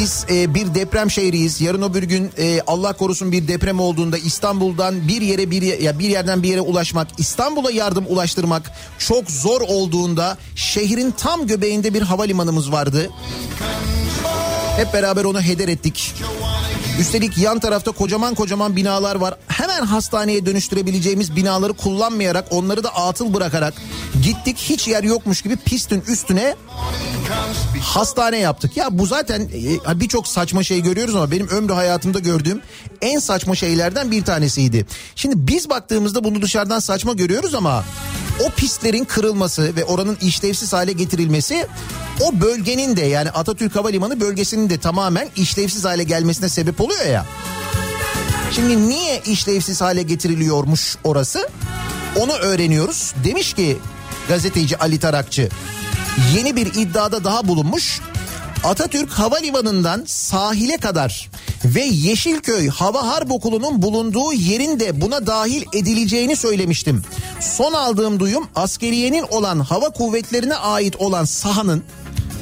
[0.00, 1.60] Biz e, bir deprem şehriyiz.
[1.60, 6.08] Yarın öbür gün e, Allah korusun bir deprem olduğunda İstanbul'dan bir yere bir ya bir
[6.08, 12.72] yerden bir yere ulaşmak, İstanbul'a yardım ulaştırmak çok zor olduğunda şehrin tam göbeğinde bir havalimanımız
[12.72, 13.10] vardı.
[14.76, 16.14] Hep beraber onu heder ettik.
[16.98, 19.34] Üstelik yan tarafta kocaman kocaman binalar var.
[19.48, 23.74] Hemen hastaneye dönüştürebileceğimiz binaları kullanmayarak onları da atıl bırakarak
[24.22, 26.54] gittik hiç yer yokmuş gibi pistin üstüne
[27.82, 28.76] hastane yaptık.
[28.76, 29.40] Ya bu zaten
[29.88, 32.60] e, birçok saçma şey görüyoruz ama benim ömrü hayatımda gördüğüm
[33.00, 34.86] en saçma şeylerden bir tanesiydi.
[35.16, 37.84] Şimdi biz baktığımızda bunu dışarıdan saçma görüyoruz ama
[38.46, 41.66] o pistlerin kırılması ve oranın işlevsiz hale getirilmesi
[42.20, 47.26] o bölgenin de yani Atatürk Havalimanı bölgesinin de tamamen işlevsiz hale gelmesine sebep oluyor ya.
[48.52, 51.48] Şimdi niye işlevsiz hale getiriliyormuş orası?
[52.16, 53.14] Onu öğreniyoruz.
[53.24, 53.76] Demiş ki
[54.28, 55.48] gazeteci Ali Tarakçı
[56.36, 58.00] yeni bir iddiada daha bulunmuş.
[58.64, 61.30] Atatürk Havalimanı'ndan sahile kadar
[61.64, 67.02] ve Yeşilköy Hava Harp Okulu'nun bulunduğu yerin de buna dahil edileceğini söylemiştim.
[67.40, 71.84] Son aldığım duyum askeriyenin olan hava kuvvetlerine ait olan sahanın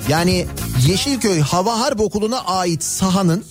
[0.09, 0.47] yani
[0.87, 3.45] Yeşilköy Hava Harp Okulu'na ait sahanın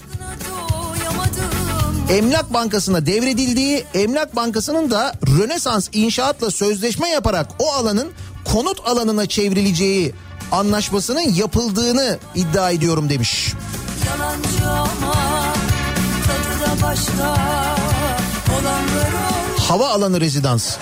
[2.09, 8.11] Emlak Bankası'na devredildiği, Emlak Bankası'nın da Rönesans inşaatla sözleşme yaparak o alanın
[8.45, 10.13] konut alanına çevrileceği
[10.55, 13.53] anlaşmasının yapıldığını iddia ediyorum demiş.
[19.57, 20.77] Hava alanı rezidans.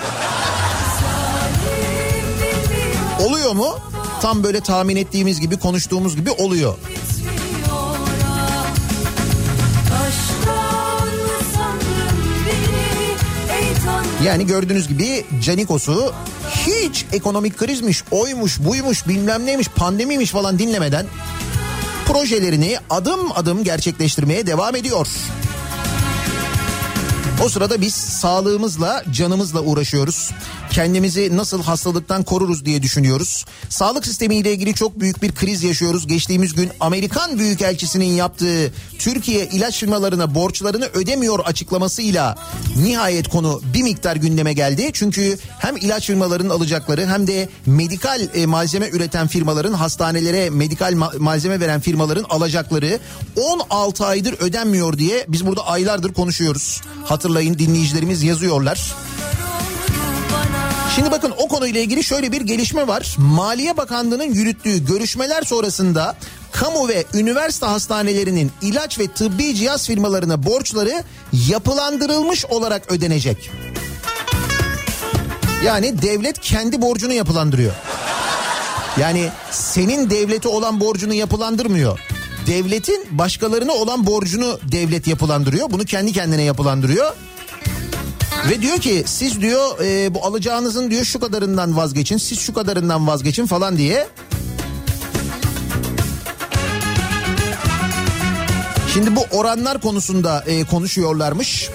[3.20, 3.78] Oluyor mu?
[4.22, 6.74] Tam böyle tahmin ettiğimiz gibi konuştuğumuz gibi oluyor.
[14.24, 16.14] Yani gördüğünüz gibi Canikos'u
[16.66, 21.06] hiç ekonomik krizmiş, oymuş, buymuş, bilmem neymiş, pandemiymiş falan dinlemeden
[22.06, 25.06] projelerini adım adım gerçekleştirmeye devam ediyor.
[27.44, 30.30] O sırada biz sağlığımızla, canımızla uğraşıyoruz.
[30.74, 33.44] Kendimizi nasıl hastalıktan koruruz diye düşünüyoruz.
[33.68, 36.06] Sağlık sistemiyle ilgili çok büyük bir kriz yaşıyoruz.
[36.06, 42.36] Geçtiğimiz gün Amerikan Büyükelçisi'nin yaptığı Türkiye ilaç firmalarına borçlarını ödemiyor açıklamasıyla
[42.76, 44.90] nihayet konu bir miktar gündeme geldi.
[44.92, 51.18] Çünkü hem ilaç firmalarının alacakları hem de medikal e, malzeme üreten firmaların hastanelere medikal ma-
[51.18, 52.98] malzeme veren firmaların alacakları
[53.36, 56.80] 16 aydır ödenmiyor diye biz burada aylardır konuşuyoruz.
[57.04, 58.94] Hatırlayın dinleyicilerimiz yazıyorlar.
[60.94, 63.16] Şimdi bakın o konuyla ilgili şöyle bir gelişme var.
[63.18, 66.16] Maliye Bakanlığı'nın yürüttüğü görüşmeler sonrasında
[66.52, 71.04] kamu ve üniversite hastanelerinin ilaç ve tıbbi cihaz firmalarına borçları
[71.48, 73.50] yapılandırılmış olarak ödenecek.
[75.64, 77.72] Yani devlet kendi borcunu yapılandırıyor.
[79.00, 82.00] Yani senin devlete olan borcunu yapılandırmıyor.
[82.46, 85.70] Devletin başkalarına olan borcunu devlet yapılandırıyor.
[85.70, 87.12] Bunu kendi kendine yapılandırıyor.
[88.50, 93.06] Ve diyor ki siz diyor e, bu alacağınızın diyor şu kadarından vazgeçin siz şu kadarından
[93.06, 94.08] vazgeçin falan diye.
[98.92, 101.70] Şimdi bu oranlar konusunda e, konuşuyorlarmış.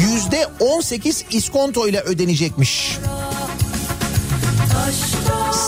[0.00, 2.98] Yüzde 18 iskonto ile ödenecekmiş.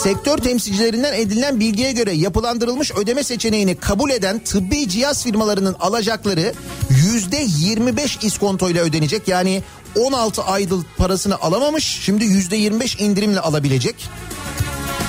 [0.02, 6.52] Sektör temsilcilerinden edinilen bilgiye göre yapılandırılmış ödeme seçeneğini kabul eden tıbbi cihaz firmalarının alacakları
[6.90, 9.28] yüzde 25 iskontoyla ödenecek.
[9.28, 9.62] Yani
[9.98, 14.08] 16 aydır parasını alamamış şimdi yüzde 25 indirimle alabilecek.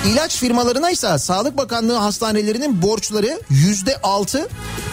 [0.06, 4.48] İlaç firmalarına ise Sağlık Bakanlığı hastanelerinin borçları yüzde 6,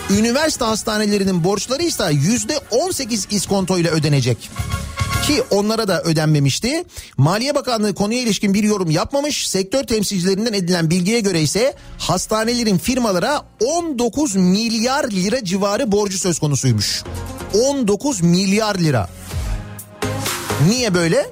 [0.10, 4.50] üniversite hastanelerinin borçları ise yüzde 18 iskontoyla ödenecek.
[5.28, 6.84] Ki onlara da ödenmemişti.
[7.18, 9.50] Maliye Bakanlığı konuya ilişkin bir yorum yapmamış.
[9.50, 17.04] Sektör temsilcilerinden edilen bilgiye göre ise hastanelerin firmalara 19 milyar lira civarı borcu söz konusuymuş.
[17.54, 19.10] 19 milyar lira.
[20.68, 21.32] Niye böyle?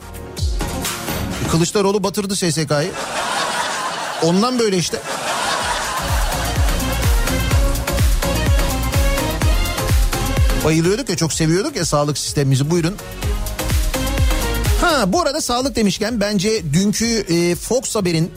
[1.52, 2.92] Kılıçdaroğlu batırdı SSK'yı.
[4.24, 4.98] Ondan böyle işte.
[10.66, 12.96] Bayılıyorduk ya çok seviyorduk ya sağlık sistemimizi buyurun.
[14.88, 18.32] Ha bu arada sağlık demişken bence dünkü e, Fox Haber'in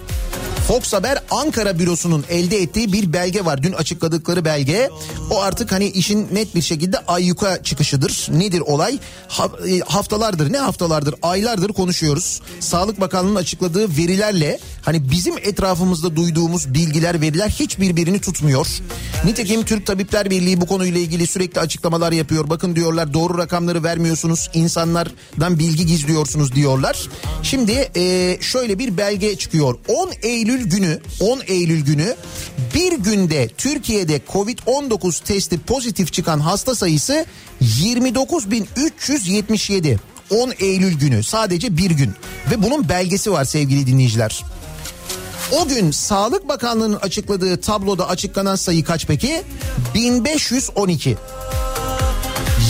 [0.71, 3.63] Fox Haber Ankara bürosunun elde ettiği bir belge var.
[3.63, 4.91] Dün açıkladıkları belge.
[5.31, 8.29] O artık hani işin net bir şekilde ayyuka çıkışıdır.
[8.31, 8.99] Nedir olay?
[9.29, 12.41] Ha, e, haftalardır ne haftalardır aylardır konuşuyoruz.
[12.61, 18.67] Sağlık Bakanlığı'nın açıkladığı verilerle hani bizim etrafımızda duyduğumuz bilgiler veriler hiç birbirini tutmuyor.
[19.25, 22.51] Nitekim Türk Tabipler Birliği bu konuyla ilgili sürekli açıklamalar yapıyor.
[22.51, 24.51] Bakın diyorlar doğru rakamları vermiyorsunuz.
[24.55, 27.09] insanlardan bilgi gizliyorsunuz diyorlar.
[27.43, 29.79] Şimdi e, şöyle bir belge çıkıyor.
[29.89, 32.17] 10 Eylül günü 10 Eylül günü
[32.75, 37.27] bir günde Türkiye'de Covid-19 testi pozitif çıkan hasta sayısı
[37.63, 39.99] 29.377.
[40.31, 42.13] 10 Eylül günü sadece bir gün
[42.51, 44.45] ve bunun belgesi var sevgili dinleyiciler.
[45.53, 49.43] O gün Sağlık Bakanlığı'nın açıkladığı tabloda açıklanan sayı kaç peki?
[49.95, 51.17] 1512.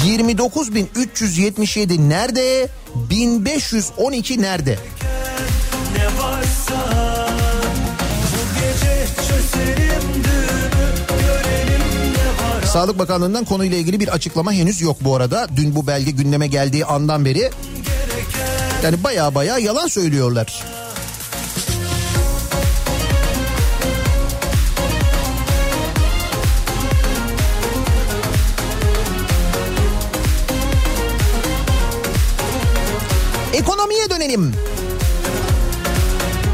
[0.06, 2.68] 29.377 nerede?
[2.94, 4.78] 1512 nerede?
[5.96, 7.19] Ne varsa
[12.72, 15.46] Sağlık Bakanlığı'ndan konuyla ilgili bir açıklama henüz yok bu arada.
[15.56, 17.50] Dün bu belge gündeme geldiği andan beri.
[18.84, 20.64] Yani baya baya yalan söylüyorlar.
[33.52, 34.54] Ekonomiye dönelim.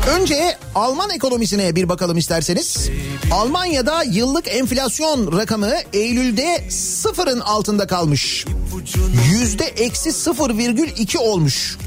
[0.06, 2.90] Önce Alman ekonomisine bir bakalım isterseniz.
[3.32, 8.44] Almanya'da yıllık enflasyon rakamı Eylül'de sıfırın altında kalmış.
[9.30, 11.78] Yüzde eksi 0,2 olmuş.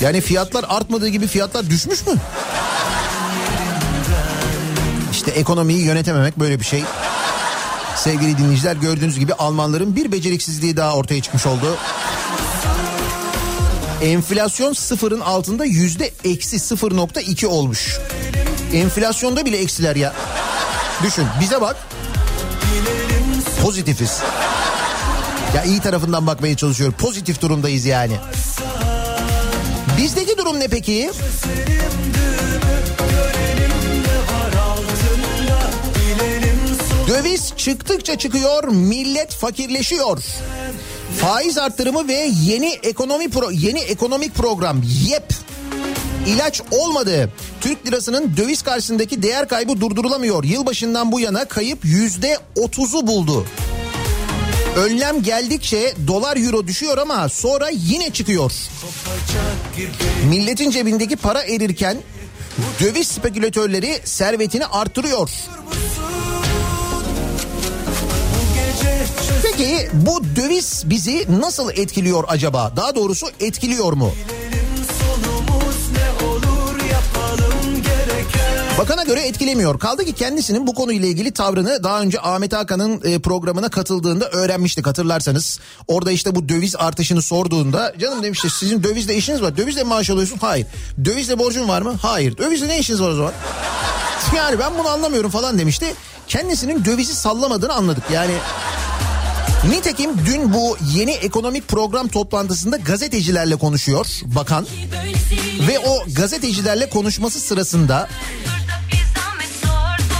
[0.00, 2.14] Yani fiyatlar artmadığı gibi fiyatlar düşmüş mü?
[5.12, 6.82] İşte ekonomiyi yönetememek böyle bir şey.
[7.96, 11.76] Sevgili dinleyiciler gördüğünüz gibi Almanların bir beceriksizliği daha ortaya çıkmış oldu.
[14.02, 17.98] Enflasyon sıfırın altında yüzde eksi 0.2 olmuş.
[18.74, 20.14] Enflasyonda bile eksiler ya.
[21.02, 21.76] Düşün bize bak.
[23.62, 24.20] Pozitifiz.
[25.56, 26.94] Ya iyi tarafından bakmaya çalışıyorum.
[26.98, 28.16] Pozitif durumdayız yani.
[29.98, 31.10] Bizdeki durum ne peki?
[37.08, 40.18] Döviz çıktıkça çıkıyor, millet fakirleşiyor.
[41.22, 45.34] Faiz arttırımı ve yeni ekonomi pro yeni ekonomik program YEP
[46.26, 47.30] ilaç olmadı.
[47.60, 50.44] Türk lirasının döviz karşısındaki değer kaybı durdurulamıyor.
[50.44, 53.46] Yılbaşından bu yana kayıp yüzde otuzu buldu.
[54.76, 58.52] Önlem geldikçe dolar euro düşüyor ama sonra yine çıkıyor.
[60.28, 61.96] Milletin cebindeki para erirken
[62.80, 65.30] döviz spekülatörleri servetini artırıyor.
[69.56, 72.72] Peki bu döviz bizi nasıl etkiliyor acaba?
[72.76, 74.12] Daha doğrusu etkiliyor mu?
[78.78, 79.78] Bakana göre etkilemiyor.
[79.78, 84.86] Kaldı ki kendisinin bu konuyla ilgili tavrını daha önce Ahmet Hakan'ın e, programına katıldığında öğrenmiştik
[84.86, 85.60] hatırlarsanız.
[85.88, 89.56] Orada işte bu döviz artışını sorduğunda canım demişti sizin dövizle işiniz var.
[89.56, 90.38] Dövizle maaş alıyorsun?
[90.40, 90.66] Hayır.
[91.04, 91.94] Dövizle borcun var mı?
[92.02, 92.36] Hayır.
[92.36, 93.32] Dövizle ne işiniz var o zaman?
[94.36, 95.94] Yani ben bunu anlamıyorum falan demişti.
[96.28, 98.04] Kendisinin dövizi sallamadığını anladık.
[98.12, 98.32] Yani
[99.68, 104.66] Nitekim dün bu yeni ekonomik program toplantısında gazetecilerle konuşuyor bakan
[105.68, 108.08] ve o gazetecilerle konuşması sırasında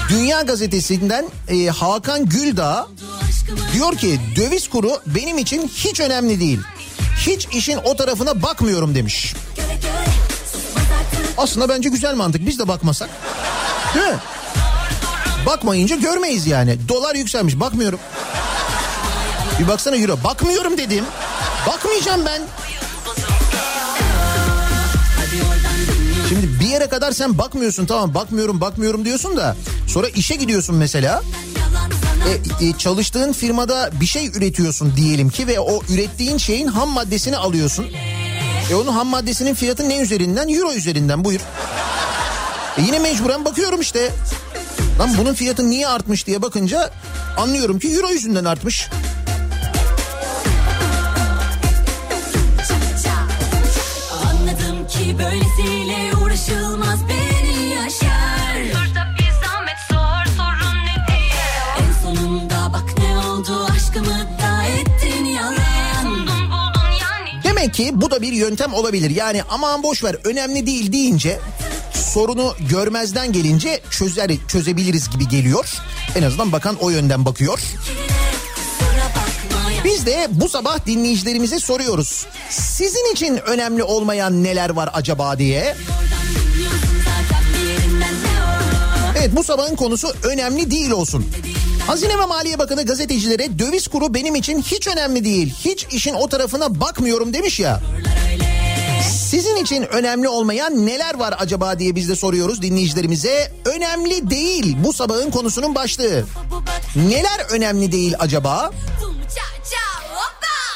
[0.08, 2.88] Dünya Gazetesi'nden e, Hakan Güldağ
[3.72, 6.60] diyor ki döviz kuru benim için hiç önemli değil.
[7.26, 9.34] Hiç işin o tarafına bakmıyorum demiş.
[11.38, 13.10] Aslında bence güzel mantık biz de bakmasak.
[13.94, 14.18] Değil mi?
[15.46, 16.76] Bakmayınca görmeyiz yani.
[16.88, 17.98] Dolar yükselmiş bakmıyorum.
[19.60, 20.18] Bir baksana euro.
[20.24, 21.04] Bakmıyorum dedim.
[21.66, 22.42] Bakmayacağım ben.
[26.28, 29.56] Şimdi bir yere kadar sen bakmıyorsun tamam bakmıyorum bakmıyorum diyorsun da
[29.88, 31.22] sonra işe gidiyorsun mesela.
[32.60, 37.36] E, e, çalıştığın firmada bir şey üretiyorsun diyelim ki ve o ürettiğin şeyin ham maddesini
[37.36, 37.86] alıyorsun.
[38.70, 40.48] E onun ham maddesinin fiyatı ne üzerinden?
[40.48, 41.40] Euro üzerinden buyur.
[42.78, 44.10] E yine mecburen bakıyorum işte.
[44.98, 46.90] Lan bunun fiyatı niye artmış diye bakınca
[47.36, 48.88] anlıyorum ki euro yüzünden artmış.
[55.24, 58.56] Böylesiyle uğraşılmaz beni yaşar.
[58.72, 61.42] Dur bir zahmet sor sorun ne diye.
[61.78, 66.28] En sonunda bak ne oldu aşkımı da ettin yalan.
[67.44, 69.10] Demek ki bu da bir yöntem olabilir.
[69.10, 71.38] Yani aman boş ver önemli değil deyince
[71.94, 75.74] sorunu görmezden gelince çözer çözebiliriz gibi geliyor.
[76.16, 77.60] En azından bakan o yönden bakıyor.
[80.02, 82.26] Biz de bu sabah dinleyicilerimize soruyoruz.
[82.50, 85.76] Sizin için önemli olmayan neler var acaba diye.
[89.18, 91.26] Evet bu sabahın konusu önemli değil olsun.
[91.86, 95.54] Hazine ve Maliye Bakanı gazetecilere döviz kuru benim için hiç önemli değil.
[95.64, 97.80] Hiç işin o tarafına bakmıyorum demiş ya.
[99.10, 103.52] Sizin için önemli olmayan neler var acaba diye biz de soruyoruz dinleyicilerimize.
[103.64, 106.24] Önemli değil bu sabahın konusunun başlığı.
[106.96, 108.70] Neler önemli değil acaba?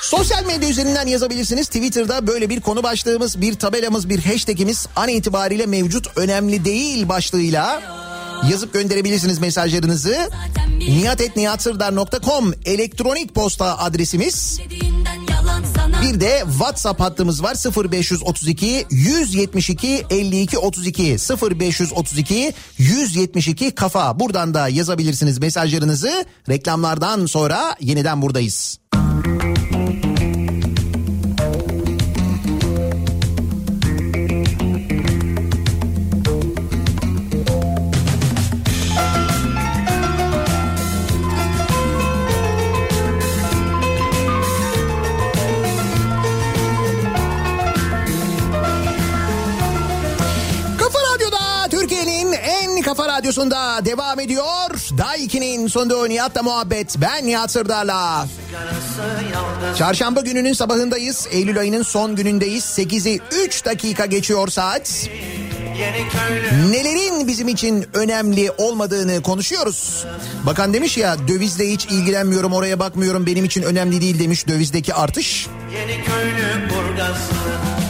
[0.07, 1.67] Sosyal medya üzerinden yazabilirsiniz.
[1.67, 6.07] Twitter'da böyle bir konu başlığımız, bir tabelamız, bir hashtagimiz an itibariyle mevcut.
[6.17, 7.83] Önemli değil başlığıyla
[8.51, 10.29] yazıp gönderebilirsiniz mesajlarınızı.
[10.79, 14.61] niyatetniyatsırdar.com elektronik posta adresimiz.
[16.03, 17.57] Bir de WhatsApp hattımız var
[17.91, 21.17] 0532 172 52 32
[21.51, 24.21] 0532 172 kafa.
[24.21, 26.25] Buradan da yazabilirsiniz mesajlarınızı.
[26.49, 28.79] Reklamlardan sonra yeniden buradayız.
[28.93, 29.26] Kafa
[54.27, 54.99] ediyor.
[54.99, 56.97] Daiki'nin sonunda Nihat'la muhabbet.
[56.99, 58.27] Ben Nihat Sırdar'la.
[59.79, 61.29] Çarşamba gününün sabahındayız.
[61.31, 62.65] Eylül ayının son günündeyiz.
[62.65, 65.09] 8'i 3 dakika geçiyor saat.
[66.71, 70.07] Nelerin bizim için önemli olmadığını konuşuyoruz.
[70.47, 75.47] Bakan demiş ya dövizle hiç ilgilenmiyorum oraya bakmıyorum benim için önemli değil demiş dövizdeki artış.
[75.73, 77.35] Yeni köylü burgası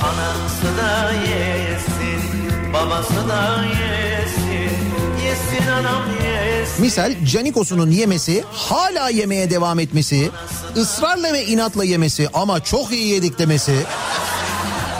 [0.02, 4.45] anası da yesin babası da yesin
[6.78, 10.30] Misal Canikos'unun yemesi hala yemeye devam etmesi
[10.76, 13.74] ısrarla ve inatla yemesi ama çok iyi yedik demesi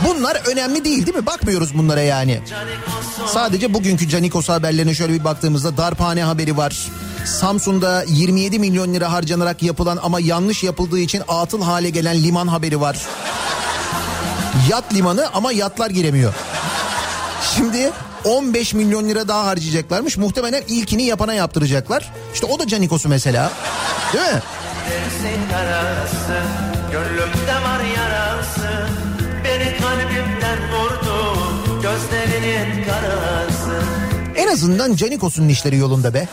[0.08, 1.26] bunlar önemli değil değil mi?
[1.26, 2.40] Bakmıyoruz bunlara yani.
[3.26, 6.86] Sadece bugünkü Canikos haberlerine şöyle bir baktığımızda darphane haberi var.
[7.24, 12.80] Samsun'da 27 milyon lira harcanarak yapılan ama yanlış yapıldığı için atıl hale gelen liman haberi
[12.80, 12.98] var.
[14.70, 16.34] Yat limanı ama yatlar giremiyor.
[17.56, 17.90] Şimdi
[18.26, 20.16] 15 milyon lira daha harcayacaklarmış.
[20.16, 22.12] Muhtemelen ilkini yapana yaptıracaklar.
[22.34, 23.52] İşte o da Canikos'u mesela.
[24.12, 24.42] Değil mi?
[25.50, 26.42] karası
[26.92, 28.88] gönlümde var yarası
[29.44, 31.38] beni kalbimden vurdu
[31.82, 33.82] gözlerinin karası
[34.36, 36.28] En azından Canikos'un işleri yolunda be.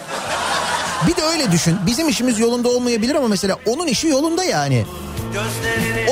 [1.07, 1.77] Bir de öyle düşün.
[1.85, 4.85] Bizim işimiz yolunda olmayabilir ama mesela onun işi yolunda yani.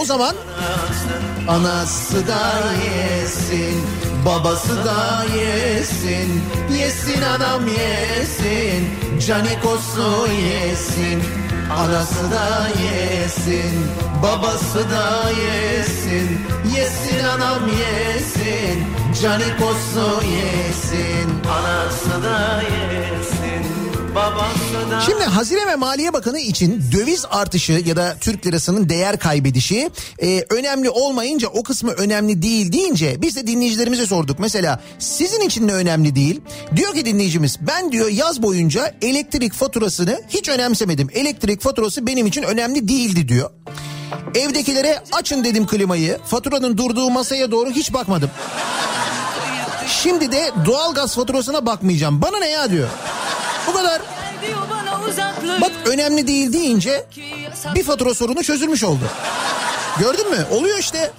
[0.01, 0.35] O zaman
[1.47, 2.51] anası da
[2.85, 3.87] yesin,
[4.25, 6.41] babası da yesin,
[6.77, 8.89] yesin anam yesin,
[9.27, 11.23] Canikos'u yesin.
[11.77, 13.87] Anası da yesin,
[14.23, 16.39] babası da yesin,
[16.75, 18.83] yesin anam yesin,
[19.21, 21.29] Canikos'u yesin.
[21.51, 23.60] anası da yesin
[25.05, 29.89] Şimdi Hazine ve Maliye Bakanı için döviz artışı ya da Türk lirasının değer kaybedişi
[30.19, 34.39] e, önemli olmayınca o kısmı önemli değil deyince biz de dinleyicilerimize sorduk.
[34.39, 36.41] Mesela sizin için ne önemli değil?
[36.75, 41.09] Diyor ki dinleyicimiz ben diyor yaz boyunca elektrik faturasını hiç önemsemedim.
[41.13, 43.49] Elektrik faturası benim için önemli değildi diyor.
[44.35, 46.17] Evdekilere açın dedim klimayı.
[46.25, 48.29] Faturanın durduğu masaya doğru hiç bakmadım.
[49.87, 52.21] Şimdi de doğalgaz faturasına bakmayacağım.
[52.21, 52.87] Bana ne ya diyor.
[53.67, 54.01] Bu kadar.
[55.61, 57.05] Bak önemli değil deyince
[57.75, 59.03] bir fatura sorunu çözülmüş oldu.
[59.99, 60.45] Gördün mü?
[60.51, 61.11] Oluyor işte.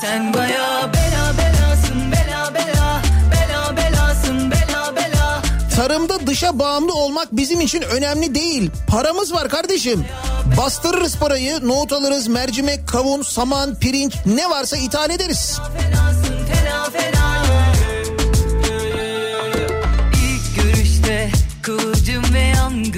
[0.00, 3.02] Sen baya bela belasın bela bela
[3.32, 5.42] bela belasın bela bela
[5.76, 8.70] Tarımda dışa bağımlı olmak bizim için önemli değil.
[8.88, 10.06] Paramız var kardeşim.
[10.56, 15.58] Bastırırız parayı, nohut alırız, mercimek, kavun, saman, pirinç ne varsa ithal ederiz.
[15.58, 16.07] felasın fena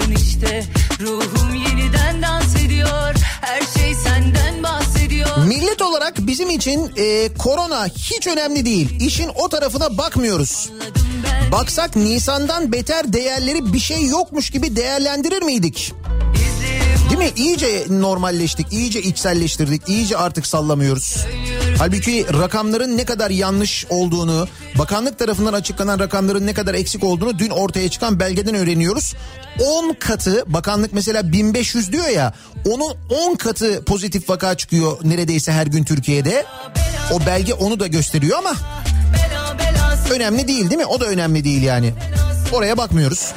[0.00, 0.64] yangın işte
[1.00, 8.26] Ruhum yeniden dans ediyor Her şey senden bahsediyor Millet olarak bizim için e, korona hiç
[8.26, 9.00] önemli değil.
[9.00, 10.70] İşin o tarafına bakmıyoruz.
[11.52, 15.92] Baksak Nisan'dan beter değerleri bir şey yokmuş gibi değerlendirir miydik?
[17.10, 17.30] Değil mi?
[17.36, 21.16] İyice normalleştik, iyice içselleştirdik, iyice artık sallamıyoruz.
[21.78, 24.48] Halbuki rakamların ne kadar yanlış olduğunu,
[24.78, 29.14] Bakanlık tarafından açıklanan rakamların ne kadar eksik olduğunu dün ortaya çıkan belgeden öğreniyoruz.
[29.60, 32.34] 10 katı bakanlık mesela 1500 diyor ya
[32.64, 32.96] onun
[33.30, 36.44] 10 katı pozitif vaka çıkıyor neredeyse her gün Türkiye'de.
[37.12, 38.52] O belge onu da gösteriyor ama
[40.10, 40.86] önemli değil değil mi?
[40.86, 41.94] O da önemli değil yani.
[42.52, 43.32] Oraya bakmıyoruz.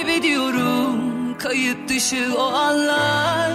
[0.00, 3.50] Kaybediyorum Kayıt dışı o anlar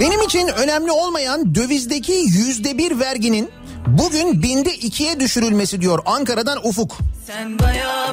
[0.00, 3.50] Benim için önemli olmayan dövizdeki yüzde bir verginin
[3.86, 6.98] bugün binde ikiye düşürülmesi diyor Ankara'dan Ufuk.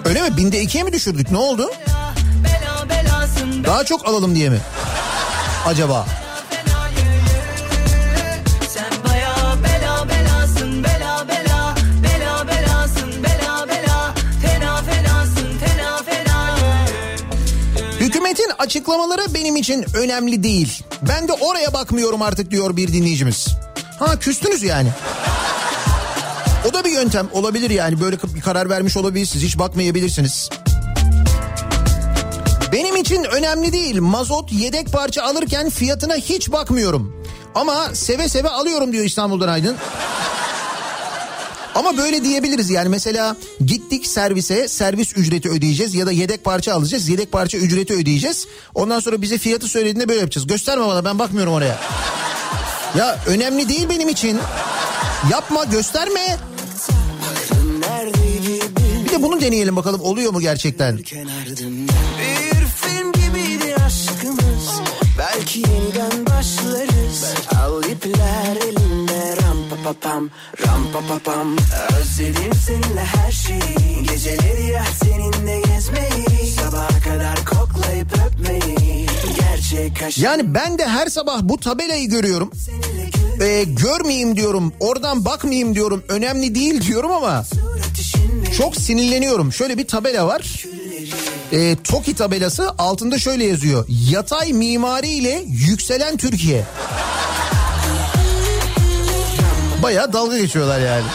[0.05, 0.37] Öyle mi?
[0.37, 1.31] Binde ikiye mi düşürdük?
[1.31, 1.71] Ne oldu?
[2.87, 3.27] bela
[3.63, 4.59] Daha çok alalım diye mi?
[5.65, 6.05] Acaba?
[18.61, 20.83] Açıklamaları benim için önemli değil.
[21.01, 23.47] Ben de oraya bakmıyorum artık diyor bir dinleyicimiz.
[23.99, 24.89] Ha küstünüz yani.
[26.69, 30.49] O da bir yöntem olabilir yani böyle bir karar vermiş olabilirsiniz hiç bakmayabilirsiniz.
[32.71, 37.23] Benim için önemli değil mazot yedek parça alırken fiyatına hiç bakmıyorum.
[37.55, 39.75] Ama seve seve alıyorum diyor İstanbul'dan Aydın.
[41.75, 43.35] Ama böyle diyebiliriz yani mesela
[44.01, 48.47] gittik servise servis ücreti ödeyeceğiz ya da yedek parça alacağız yedek parça ücreti ödeyeceğiz.
[48.75, 50.47] Ondan sonra bize fiyatı söylediğinde böyle yapacağız.
[50.47, 51.79] Gösterme bana ben bakmıyorum oraya.
[52.97, 54.39] Ya önemli değil benim için.
[55.31, 56.37] Yapma gösterme.
[59.05, 60.97] Bir de bunu deneyelim bakalım oluyor mu gerçekten?
[69.81, 70.29] Elinde ram pa pa pam
[70.67, 71.55] Ram pa pa pam
[71.99, 79.07] Özledim seninle her şeyi Geceleri ya seninle gezmeyi Sabaha kadar koklayıp öpmeyi
[79.39, 82.51] Gerçek aşk Yani ben de her sabah bu tabelayı görüyorum.
[83.41, 84.73] Ee, görmeyeyim diyorum.
[84.79, 86.03] Oradan bakmayayım diyorum.
[86.09, 87.43] Önemli değil diyorum ama
[88.57, 89.53] çok sinirleniyorum.
[89.53, 90.65] Şöyle bir tabela var.
[91.53, 93.85] Ee, TOKİ tabelası altında şöyle yazıyor.
[94.09, 96.63] Yatay mimari ile yükselen Türkiye.
[99.83, 101.05] Baya dalga geçiyorlar yani.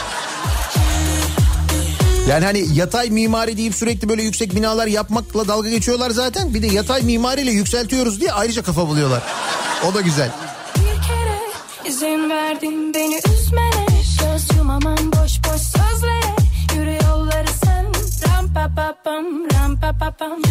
[2.29, 6.53] Yani hani yatay mimari deyip sürekli böyle yüksek binalar yapmakla dalga geçiyorlar zaten.
[6.53, 9.23] Bir de yatay mimariyle yükseltiyoruz diye ayrıca kafa buluyorlar.
[9.89, 10.31] O da güzel.
[10.75, 11.39] Bir kere
[11.89, 13.87] izin verdin beni üzmene
[14.19, 16.35] Göz yumamam boş boş sözlere
[16.75, 17.85] Yürü yolları sen
[18.27, 20.41] Ram pa pa pam ram pa pa pam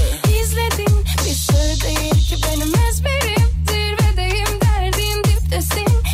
[0.43, 6.06] İzledin bir sır değil ki benim ezberim Zirvedeyim derdin diptesin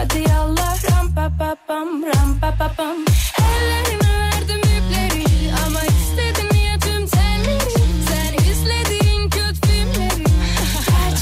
[0.00, 2.96] Hadi yallah ram pa pa pam ram pa pa pam
[3.38, 5.24] Ellerime verdim ipleri
[5.66, 7.70] Ama istedim ya tüm telleri
[8.08, 10.24] Sen izledin kötü filmleri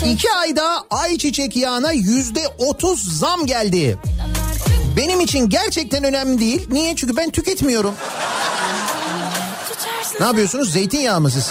[0.13, 3.99] İki ayda ayçiçek yağına yüzde otuz zam geldi.
[4.97, 6.67] Benim için gerçekten önemli değil.
[6.71, 6.97] Niye?
[6.97, 7.95] Çünkü ben tüketmiyorum.
[10.21, 10.73] Ne yapıyorsunuz?
[10.73, 11.51] Zeytinyağı mı siz?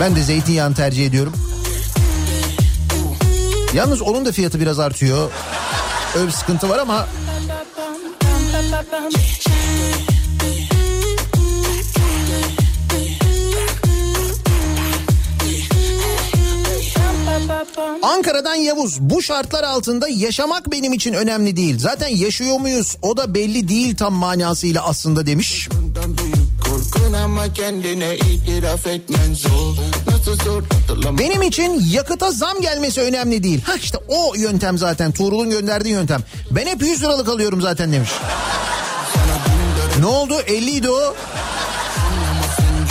[0.00, 1.32] Ben de zeytinyağını tercih ediyorum.
[3.74, 5.30] Yalnız onun da fiyatı biraz artıyor.
[6.16, 7.06] Öyle bir sıkıntı var ama
[18.02, 21.78] Ankara'dan Yavuz bu şartlar altında yaşamak benim için önemli değil.
[21.78, 25.68] Zaten yaşıyor muyuz o da belli değil tam manasıyla aslında demiş.
[26.78, 29.74] Korkun ama kendine itiraf etmen zor
[30.10, 33.62] Nasıl zor hatırlamak Benim için yakıta zam gelmesi önemli değil.
[33.62, 36.20] Ha işte o yöntem zaten Tuğrul'un gönderdiği yöntem.
[36.50, 38.10] Ben hep 100 liralık alıyorum zaten demiş.
[40.00, 41.14] Ne oldu 50 idi o.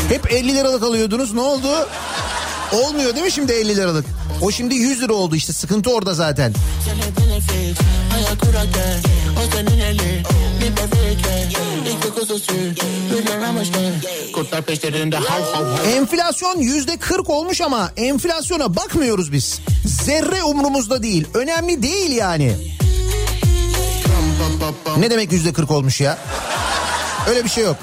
[0.09, 1.89] Hep 50 liralık alıyordunuz ne oldu?
[2.71, 4.05] Olmuyor değil mi şimdi 50 liralık?
[4.41, 6.53] O şimdi 100 lira oldu işte sıkıntı orada zaten.
[6.85, 7.27] Seni
[10.71, 11.49] bebekle
[11.97, 12.53] İki kuzusu
[13.11, 13.93] Bir yaramışken
[14.33, 19.59] Kurtlar peşlerinde hav hav hav Enflasyon yüzde 40 olmuş ama enflasyona bakmıyoruz biz.
[19.85, 21.27] Zerre umrumuzda değil.
[21.33, 22.55] Önemli değil yani.
[24.97, 26.17] Ne demek yüzde 40 olmuş ya?
[27.29, 27.75] Öyle bir şey yok.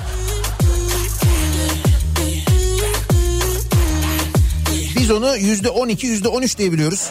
[4.99, 7.11] Biz onu yüzde 12, yüzde 13 diye biliyoruz.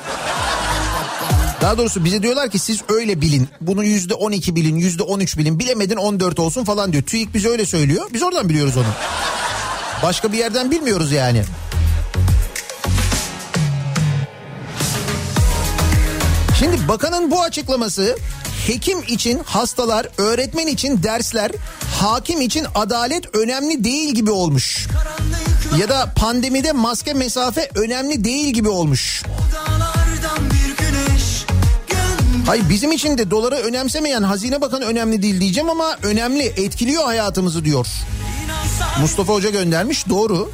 [1.63, 3.49] Daha doğrusu bize diyorlar ki siz öyle bilin.
[3.61, 5.59] Bunu yüzde 12 bilin, yüzde 13 bilin.
[5.59, 7.03] Bilemedin 14 olsun falan diyor.
[7.03, 8.05] TÜİK bize öyle söylüyor.
[8.13, 8.85] Biz oradan biliyoruz onu.
[10.03, 11.43] Başka bir yerden bilmiyoruz yani.
[16.59, 18.17] Şimdi bakanın bu açıklaması
[18.67, 21.51] hekim için hastalar, öğretmen için dersler,
[21.99, 24.87] hakim için adalet önemli değil gibi olmuş.
[25.79, 29.23] Ya da pandemide maske mesafe önemli değil gibi olmuş.
[32.45, 37.65] Hayır bizim için de doları önemsemeyen Hazine Bakanı önemli değil diyeceğim ama önemli etkiliyor hayatımızı
[37.65, 37.87] diyor.
[39.01, 40.51] Mustafa Hoca göndermiş doğru.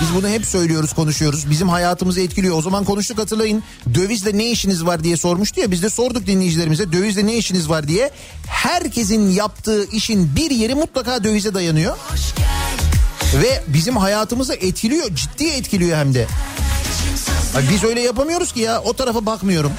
[0.00, 1.50] Biz bunu hep söylüyoruz konuşuyoruz.
[1.50, 2.58] Bizim hayatımızı etkiliyor.
[2.58, 3.62] O zaman konuştuk hatırlayın.
[3.94, 5.70] Dövizle ne işiniz var diye sormuştu ya.
[5.70, 8.10] Biz de sorduk dinleyicilerimize dövizle ne işiniz var diye.
[8.46, 11.96] Herkesin yaptığı işin bir yeri mutlaka dövize dayanıyor.
[13.42, 15.14] Ve bizim hayatımızı etkiliyor.
[15.14, 16.26] Ciddi etkiliyor hem de.
[17.72, 18.80] Biz öyle yapamıyoruz ki ya.
[18.82, 19.72] O tarafa bakmıyorum.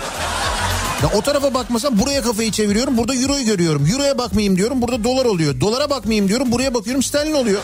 [1.04, 2.98] Ya o tarafa bakmasam buraya kafayı çeviriyorum.
[2.98, 3.88] Burada euroyu görüyorum.
[3.92, 4.82] Euroya bakmayayım diyorum.
[4.82, 5.60] Burada dolar oluyor.
[5.62, 6.52] Dolara bakmayayım diyorum.
[6.52, 7.62] Buraya bakıyorum sterlin oluyor.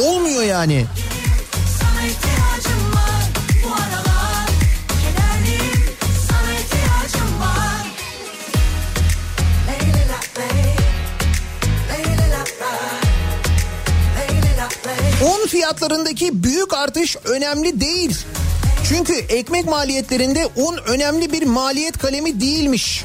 [0.00, 0.86] Olmuyor yani.
[15.24, 18.18] Un fiyatlarındaki büyük artış önemli değil.
[18.90, 23.04] Çünkü ekmek maliyetlerinde un önemli bir maliyet kalemi değilmiş.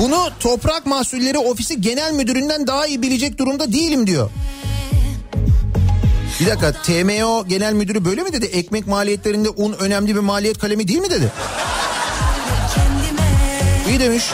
[0.00, 4.30] Bunu Toprak Mahsulleri Ofisi Genel Müdüründen daha iyi bilecek durumda değilim diyor.
[6.40, 8.46] Bir dakika TMO Genel Müdürü böyle mi dedi?
[8.46, 11.32] Ekmek maliyetlerinde un önemli bir maliyet kalemi değil mi dedi?
[13.88, 14.24] İyi demiş.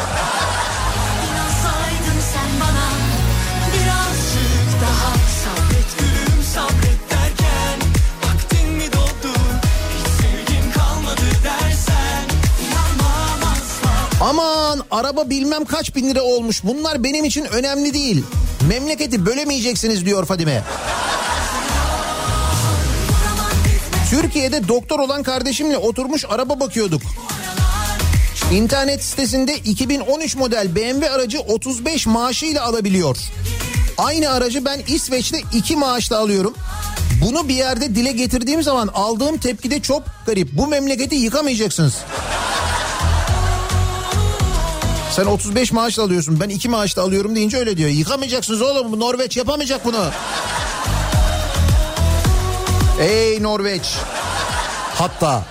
[14.33, 16.65] Aman araba bilmem kaç bin lira olmuş.
[16.65, 18.25] Bunlar benim için önemli değil.
[18.69, 20.63] Memleketi bölemeyeceksiniz diyor Fadime.
[24.11, 27.03] Türkiye'de doktor olan kardeşimle oturmuş araba bakıyorduk.
[28.53, 33.17] İnternet sitesinde 2013 model BMW aracı 35 maaşıyla alabiliyor.
[33.99, 36.55] Aynı aracı ben İsveç'te 2 maaşla alıyorum.
[37.25, 40.49] Bunu bir yerde dile getirdiğim zaman aldığım tepki de çok garip.
[40.53, 41.95] Bu memleketi yıkamayacaksınız.
[45.13, 47.91] Sen 35 maaşla alıyorsun ben 2 maaşla alıyorum deyince öyle diyor.
[47.91, 50.11] Yıkamayacaksınız oğlum bu Norveç yapamayacak bunu.
[53.01, 53.95] Ey Norveç.
[54.95, 55.45] Hatta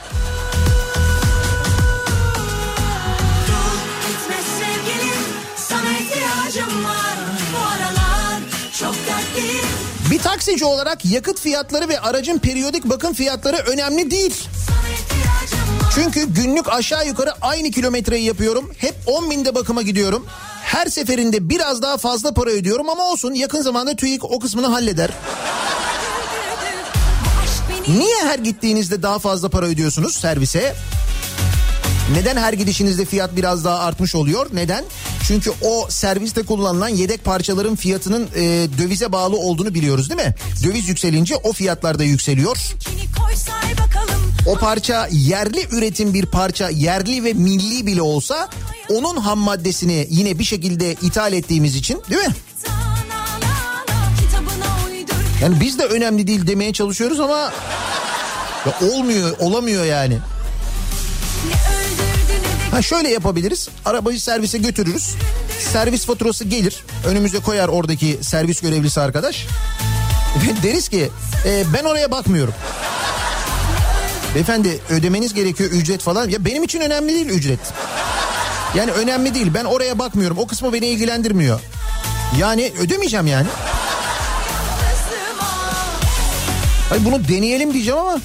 [10.12, 14.48] bir taksici olarak yakıt fiyatları ve aracın periyodik bakım fiyatları önemli değil.
[15.96, 18.72] Çünkü günlük aşağı yukarı aynı kilometreyi yapıyorum.
[18.78, 20.26] Hep 10 binde bakıma gidiyorum.
[20.64, 25.10] Her seferinde biraz daha fazla para ödüyorum ama olsun yakın zamanda TÜİK o kısmını halleder.
[27.88, 30.76] Niye her gittiğinizde daha fazla para ödüyorsunuz servise?
[32.14, 34.48] Neden her gidişinizde fiyat biraz daha artmış oluyor?
[34.54, 34.84] Neden?
[35.28, 40.36] Çünkü o serviste kullanılan yedek parçaların fiyatının e, dövize bağlı olduğunu biliyoruz değil mi?
[40.64, 42.58] Döviz yükselince o fiyatlar da yükseliyor.
[44.46, 48.50] O parça yerli üretim bir parça yerli ve milli bile olsa
[48.90, 52.34] onun ham maddesini yine bir şekilde ithal ettiğimiz için değil mi?
[55.42, 57.52] Yani biz de önemli değil demeye çalışıyoruz ama
[58.66, 60.18] ya olmuyor olamıyor yani.
[62.72, 63.70] Ha şöyle yapabiliriz.
[63.86, 65.16] Arabayı servise götürürüz.
[65.74, 66.84] Servis faturası gelir.
[67.06, 69.46] Önümüze koyar oradaki servis görevlisi arkadaş.
[70.48, 71.10] Ve deriz ki
[71.46, 72.54] "E, ben oraya bakmıyorum.
[74.36, 76.30] Beyefendi ödemeniz gerekiyor ücret falan.
[76.30, 77.60] Ya benim için önemli değil ücret.
[78.76, 79.52] Yani önemli değil.
[79.54, 80.38] Ben oraya bakmıyorum.
[80.38, 81.60] O kısmı beni ilgilendirmiyor.
[82.40, 83.48] Yani ödemeyeceğim yani.
[86.90, 88.20] Hayır bunu deneyelim diyeceğim ama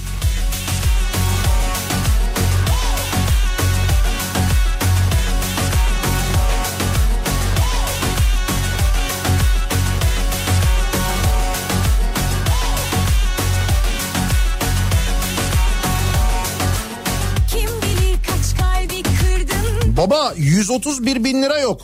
[19.97, 21.81] baba 131 bin lira yok.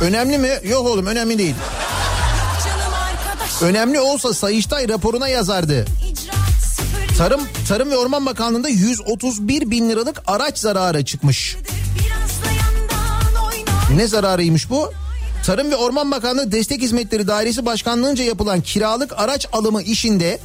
[0.00, 0.50] Önemli mi?
[0.64, 1.54] Yok oğlum önemli değil.
[3.62, 5.84] Önemli olsa Sayıştay raporuna yazardı.
[7.18, 11.56] Tarım Tarım ve Orman Bakanlığı'nda 131 bin liralık araç zararı çıkmış.
[13.96, 14.92] Ne zararıymış bu?
[15.46, 20.38] Tarım ve Orman Bakanlığı Destek Hizmetleri Dairesi Başkanlığı'nca yapılan kiralık araç alımı işinde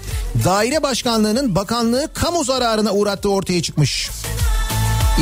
[0.46, 4.10] daire başkanlığının bakanlığı kamu zararına uğrattığı ortaya çıkmış.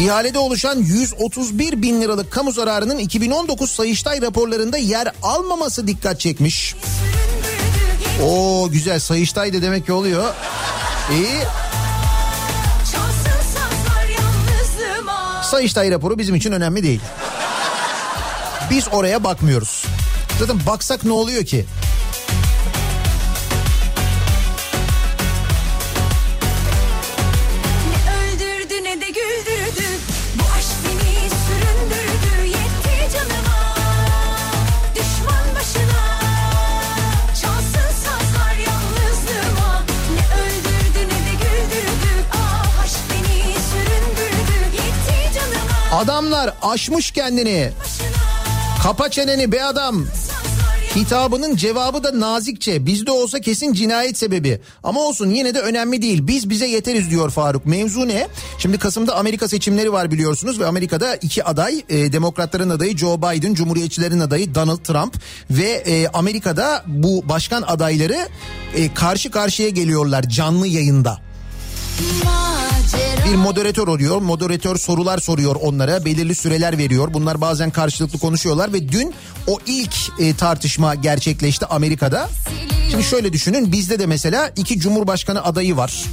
[0.01, 6.75] İhalede oluşan 131 bin liralık kamu zararının 2019 Sayıştay raporlarında yer almaması dikkat çekmiş.
[8.23, 10.33] Oo güzel Sayıştay da demek ki oluyor.
[11.11, 11.43] İyi.
[14.13, 17.01] Yalnızlığıma Sayıştay raporu bizim için önemli değil.
[18.69, 19.85] Biz oraya bakmıyoruz.
[20.39, 21.65] Zaten baksak ne oluyor ki?
[45.97, 47.71] Adamlar aşmış kendini.
[48.83, 50.05] Kapa çeneni be adam.
[50.95, 52.85] Hitabının cevabı da nazikçe.
[52.85, 54.61] Bizde olsa kesin cinayet sebebi.
[54.83, 56.27] Ama olsun yine de önemli değil.
[56.27, 57.65] Biz bize yeteriz diyor Faruk.
[57.65, 58.27] Mevzu ne?
[58.59, 63.53] Şimdi Kasım'da Amerika seçimleri var biliyorsunuz ve Amerika'da iki aday, e, Demokratların adayı Joe Biden,
[63.53, 65.15] Cumhuriyetçilerin adayı Donald Trump
[65.51, 68.27] ve e, Amerika'da bu başkan adayları
[68.75, 71.26] e, karşı karşıya geliyorlar canlı yayında.
[73.31, 74.21] Bir moderatör oluyor.
[74.21, 76.05] Moderatör sorular soruyor onlara.
[76.05, 77.13] Belirli süreler veriyor.
[77.13, 79.13] Bunlar bazen karşılıklı konuşuyorlar ve dün
[79.47, 82.29] o ilk e, tartışma gerçekleşti Amerika'da.
[82.91, 86.03] Şimdi şöyle düşünün bizde de mesela iki cumhurbaşkanı adayı var.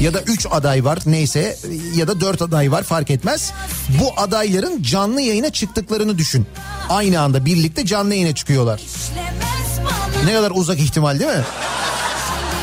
[0.00, 1.56] Ya da üç aday var neyse
[1.94, 3.52] ya da dört aday var fark etmez.
[4.00, 6.46] Bu adayların canlı yayına çıktıklarını düşün.
[6.88, 8.80] Aynı anda birlikte canlı yayına çıkıyorlar.
[10.24, 11.44] Ne kadar uzak ihtimal değil mi?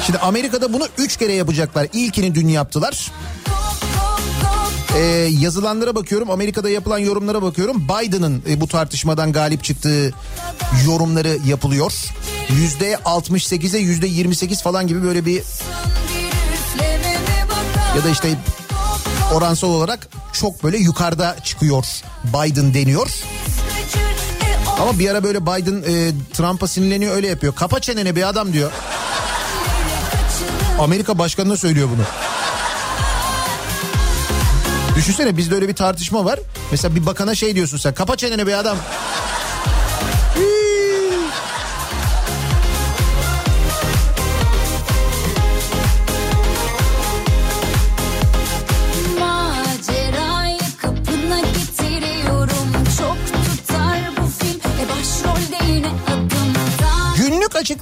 [0.06, 1.88] Şimdi Amerika'da bunu üç kere yapacaklar.
[1.94, 3.12] İlkini dün yaptılar.
[4.96, 5.00] Ee,
[5.40, 10.14] yazılanlara bakıyorum Amerika'da yapılan yorumlara bakıyorum Biden'ın e, bu tartışmadan galip çıktığı
[10.86, 11.94] yorumları yapılıyor.
[12.50, 15.44] Yüzde 68'e yüzde 28 falan gibi böyle bir
[17.98, 18.30] ya da işte
[19.34, 21.86] oransal olarak çok böyle yukarıda çıkıyor
[22.24, 23.10] Biden deniyor.
[24.82, 27.56] Ama bir ara böyle Biden e, Trump'a sinirleniyor öyle yapıyor.
[27.56, 28.72] Kapa çeneni bir adam diyor.
[30.80, 32.04] Amerika başkanına söylüyor bunu.
[34.96, 36.40] Düşünsene bizde öyle bir tartışma var.
[36.72, 37.94] Mesela bir bakana şey diyorsun sen.
[37.94, 38.78] Kapa çeneni be adam.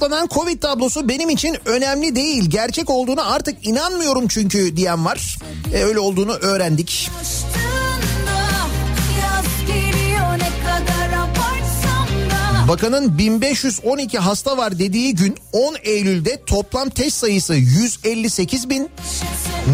[0.02, 2.50] Açıklanan Covid tablosu benim için önemli değil.
[2.50, 5.38] Gerçek olduğuna artık inanmıyorum çünkü diyen var.
[5.74, 7.10] E, öyle olduğunu öğrendik.
[12.68, 18.90] Bakanın 1512 hasta var dediği gün 10 Eylül'de toplam test sayısı 158 bin,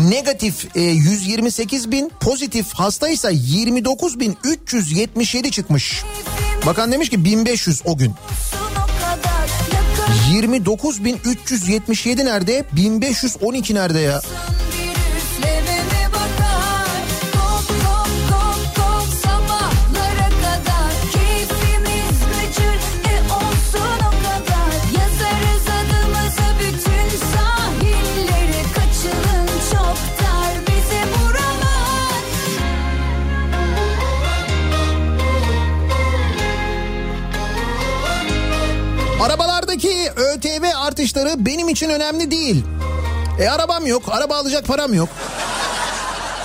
[0.09, 6.03] negatif e, 128 bin, pozitif hastaysa 29 bin 377 çıkmış.
[6.67, 8.15] Bakan demiş ki 1500 o gün.
[10.27, 12.65] 29 bin 377 nerede?
[12.73, 14.21] 1512 nerede ya?
[41.19, 42.65] Artışları benim için önemli değil.
[43.41, 45.09] E arabam yok, araba alacak param yok.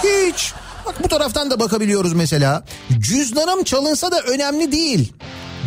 [0.04, 0.54] Hiç.
[0.86, 2.64] Bak bu taraftan da bakabiliyoruz mesela.
[3.00, 5.14] Cüzdanım çalınsa da önemli değil.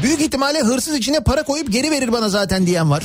[0.03, 3.05] Büyük ihtimalle hırsız içine para koyup geri verir bana zaten diyen var.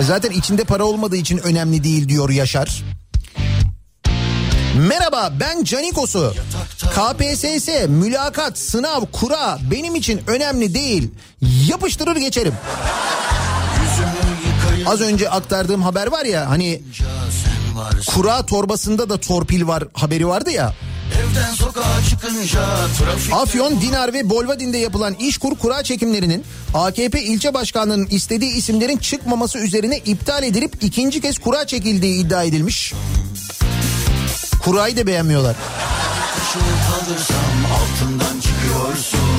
[0.00, 2.84] E zaten içinde para olmadığı için önemli değil diyor Yaşar.
[4.88, 6.34] Merhaba ben Canikos'u.
[6.78, 11.10] KPSS, mülakat, sınav, kura benim için önemli değil.
[11.68, 12.54] Yapıştırır geçerim.
[14.86, 16.82] Az önce aktardığım haber var ya hani
[18.06, 20.74] kura torbasında da torpil var haberi vardı ya.
[21.14, 22.60] Evden sokağa çıkınca
[22.98, 29.58] trafik Afyon, Dinar ve Bolvadin'de yapılan İşkur kura çekimlerinin AKP ilçe başkanlığının istediği isimlerin çıkmaması
[29.58, 32.92] üzerine iptal edilip ikinci kez kura çekildiği iddia edilmiş.
[34.64, 35.56] Kurayı da beğenmiyorlar.
[36.36, 39.35] ışığı kalırsam altından çıkıyorsun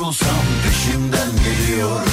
[0.00, 0.28] savrulsam
[0.64, 2.10] peşimden geliyorsun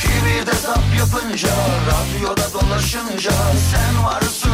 [0.00, 1.48] Kibirde zap yapınca
[1.86, 3.30] radyoda dolaşınca
[3.72, 4.50] sen varsın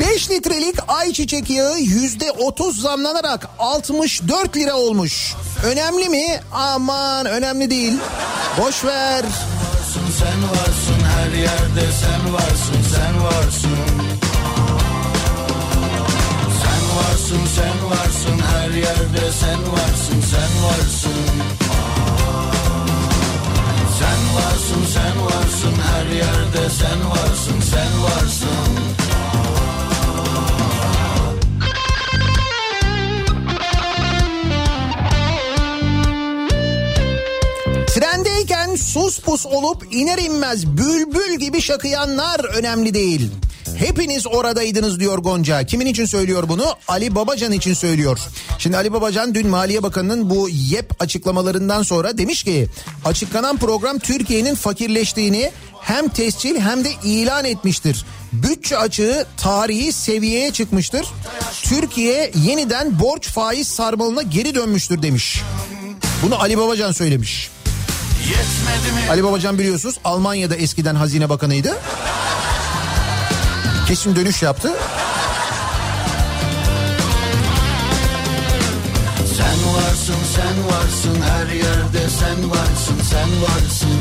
[0.00, 5.34] 5 litrelik ayçiçek yağı yüzde 30 zamlanarak 64 lira olmuş.
[5.64, 6.40] Önemli mi?
[6.52, 7.92] Aman önemli değil.
[8.58, 9.24] Boş ver.
[9.24, 13.87] varsın sen varsın her yerde sen varsın sen varsın
[17.28, 21.10] varsın sen varsın her yerde sen varsın sen varsın
[23.98, 28.48] Sen varsın sen varsın her yerde sen varsın sen varsın
[37.86, 43.30] Trendeyken sus pus olup iner inmez bülbül gibi şakıyanlar önemli değil.
[43.78, 45.66] Hepiniz oradaydınız diyor Gonca.
[45.66, 46.74] Kimin için söylüyor bunu?
[46.88, 48.18] Ali Babacan için söylüyor.
[48.58, 52.68] Şimdi Ali Babacan dün Maliye Bakanı'nın bu YEP açıklamalarından sonra demiş ki
[53.04, 55.50] açıklanan program Türkiye'nin fakirleştiğini
[55.80, 58.04] hem tescil hem de ilan etmiştir.
[58.32, 61.06] Bütçe açığı tarihi seviyeye çıkmıştır.
[61.62, 65.42] Türkiye yeniden borç faiz sarmalına geri dönmüştür demiş.
[66.22, 67.50] Bunu Ali Babacan söylemiş.
[69.10, 71.76] Ali Babacan biliyorsunuz Almanya'da eskiden hazine bakanıydı.
[73.88, 74.72] Kesin dönüş yaptı.
[79.36, 84.00] Sen varsın sen varsın her yerde sen varsın sen varsın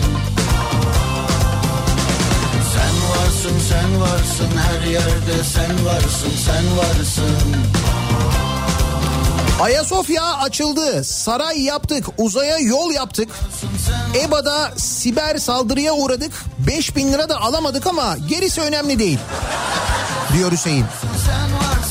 [2.74, 7.56] Sen varsın sen varsın her yerde sen varsın sen varsın
[9.62, 11.04] Ayasofya açıldı.
[11.04, 12.06] Saray yaptık.
[12.18, 13.30] Uzaya yol yaptık.
[14.16, 16.32] EBA'da siber saldırıya uğradık.
[16.68, 19.20] 5000 lira da alamadık ama gerisi önemli değil.
[20.34, 20.86] Diyor Hüseyin.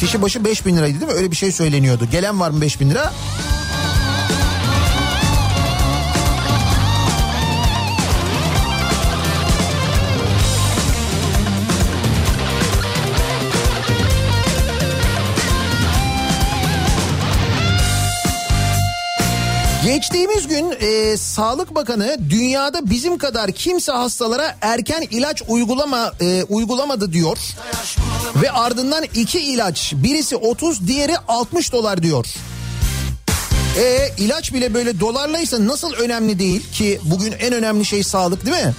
[0.01, 1.19] Kişi başı 5000 liraydı değil mi?
[1.19, 2.05] Öyle bir şey söyleniyordu.
[2.12, 3.12] Gelen var mı 5000 lira?
[19.87, 27.12] Geçtiğimiz gün e, Sağlık Bakanı dünyada bizim kadar kimse hastalara erken ilaç uygulama e, uygulamadı
[27.12, 27.39] diyor.
[28.43, 32.26] Ve ardından iki ilaç birisi 30 diğeri 60 dolar diyor.
[33.78, 38.64] E ilaç bile böyle dolarlaysa nasıl önemli değil ki bugün en önemli şey sağlık değil
[38.66, 38.74] mi?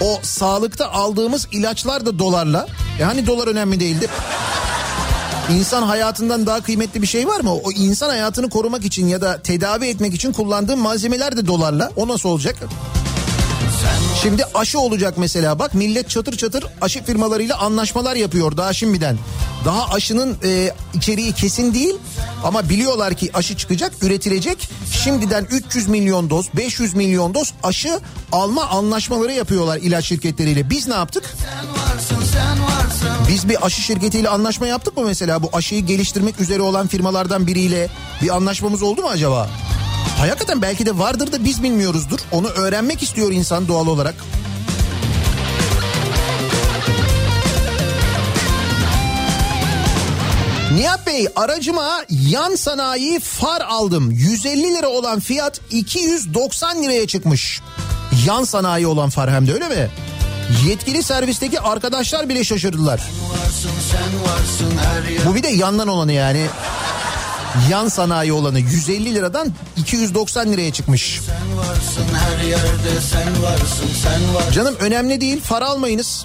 [0.00, 2.66] O sağlıkta aldığımız ilaçlar da dolarla.
[3.00, 4.08] E hani dolar önemli değildi?
[5.50, 7.54] İnsan hayatından daha kıymetli bir şey var mı?
[7.54, 11.90] O insan hayatını korumak için ya da tedavi etmek için kullandığın malzemeler de dolarla.
[11.96, 12.56] O nasıl olacak?
[14.22, 19.18] Şimdi aşı olacak mesela bak millet çatır çatır aşı firmalarıyla anlaşmalar yapıyor daha şimdiden.
[19.64, 21.94] Daha aşının e, içeriği kesin değil
[22.44, 24.70] ama biliyorlar ki aşı çıkacak üretilecek.
[25.04, 28.00] Şimdiden 300 milyon doz 500 milyon doz aşı
[28.32, 30.70] alma anlaşmaları yapıyorlar ilaç şirketleriyle.
[30.70, 31.24] Biz ne yaptık?
[33.28, 37.88] Biz bir aşı şirketiyle anlaşma yaptık mı mesela bu aşıyı geliştirmek üzere olan firmalardan biriyle
[38.22, 39.50] bir anlaşmamız oldu mu acaba?
[40.18, 42.18] Hakikaten belki de vardır da biz bilmiyoruzdur.
[42.32, 44.14] Onu öğrenmek istiyor insan doğal olarak.
[50.74, 54.10] Nihat Bey aracıma yan sanayi far aldım.
[54.10, 57.60] 150 lira olan fiyat 290 liraya çıkmış.
[58.26, 59.90] Yan sanayi olan far hem de öyle mi?
[60.66, 63.00] Yetkili servisteki arkadaşlar bile şaşırdılar.
[65.26, 66.46] Bu bir de yandan olanı yani.
[67.70, 71.20] Yan sanayi olanı 150 liradan 290 liraya çıkmış.
[71.26, 76.24] Sen varsın her yerde sen varsın sen varsın Canım önemli değil far almayınız.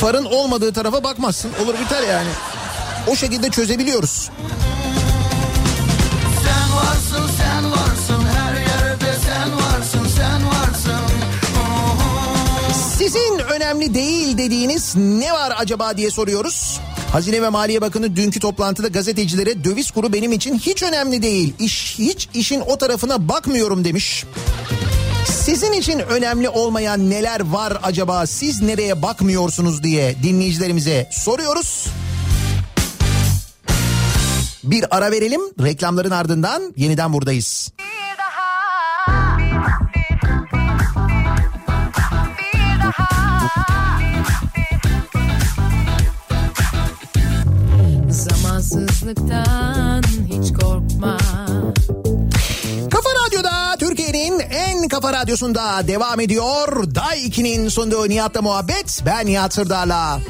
[0.00, 1.50] Farın olmadığı tarafa bakmazsın.
[1.64, 2.28] Olur biter yani.
[3.06, 4.30] O şekilde çözebiliyoruz.
[6.44, 11.04] Sen varsın sen varsın her yerde sen varsın sen varsın
[12.98, 16.80] Sizin önemli değil dediğiniz ne var acaba diye soruyoruz.
[17.14, 21.54] Hazine ve Maliye Bakanı dünkü toplantıda gazetecilere döviz kuru benim için hiç önemli değil.
[21.58, 24.24] İş, hiç işin o tarafına bakmıyorum demiş.
[25.26, 31.86] Sizin için önemli olmayan neler var acaba siz nereye bakmıyorsunuz diye dinleyicilerimize soruyoruz.
[34.64, 37.72] Bir ara verelim reklamların ardından yeniden buradayız.
[48.74, 51.18] Zamansızlıktan hiç korkma.
[52.90, 56.94] Kafa Radyo'da Türkiye'nin en kafa radyosunda devam ediyor.
[56.94, 59.02] Day 2'nin sunduğu Nihat'la muhabbet.
[59.06, 60.20] Ben Nihat Sırdar'la.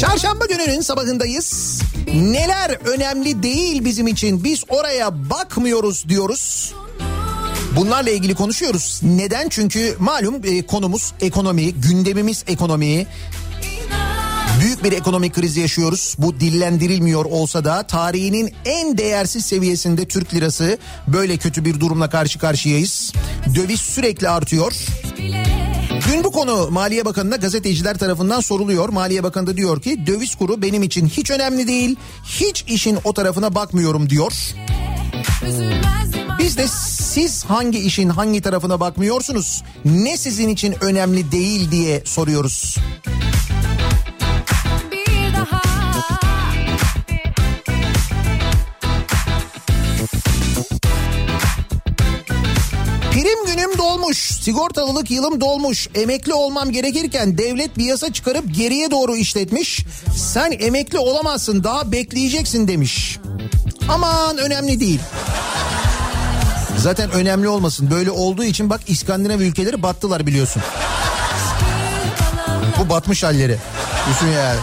[0.00, 1.80] Çarşamba gününün sabahındayız.
[2.14, 6.74] Neler önemli değil bizim için biz oraya bakmıyoruz diyoruz.
[7.76, 9.00] Bunlarla ilgili konuşuyoruz.
[9.02, 9.48] Neden?
[9.48, 13.06] Çünkü malum e, konumuz ekonomi, gündemimiz ekonomi.
[14.60, 16.14] Büyük bir ekonomik kriz yaşıyoruz.
[16.18, 22.38] Bu dillendirilmiyor olsa da tarihinin en değersiz seviyesinde Türk lirası böyle kötü bir durumla karşı
[22.38, 23.12] karşıyayız.
[23.54, 24.72] Döviz sürekli artıyor.
[26.08, 28.88] Dün bu konu Maliye Bakanı'na gazeteciler tarafından soruluyor.
[28.88, 31.96] Maliye Bakanı da diyor ki döviz kuru benim için hiç önemli değil.
[32.24, 34.32] Hiç işin o tarafına bakmıyorum diyor.
[36.38, 36.66] Biz de
[36.98, 39.62] siz hangi işin hangi tarafına bakmıyorsunuz?
[39.84, 42.76] Ne sizin için önemli değil diye soruyoruz.
[54.06, 54.18] Dolmuş.
[54.18, 55.88] Sigortalılık yılım dolmuş.
[55.94, 59.84] Emekli olmam gerekirken devlet bir yasa çıkarıp geriye doğru işletmiş.
[60.16, 63.18] Sen emekli olamazsın daha bekleyeceksin demiş.
[63.88, 65.00] Aman önemli değil.
[66.78, 67.90] Zaten önemli olmasın.
[67.90, 70.62] Böyle olduğu için bak İskandinav ülkeleri battılar biliyorsun.
[72.78, 73.58] Bu batmış halleri.
[74.10, 74.60] Düşün yani.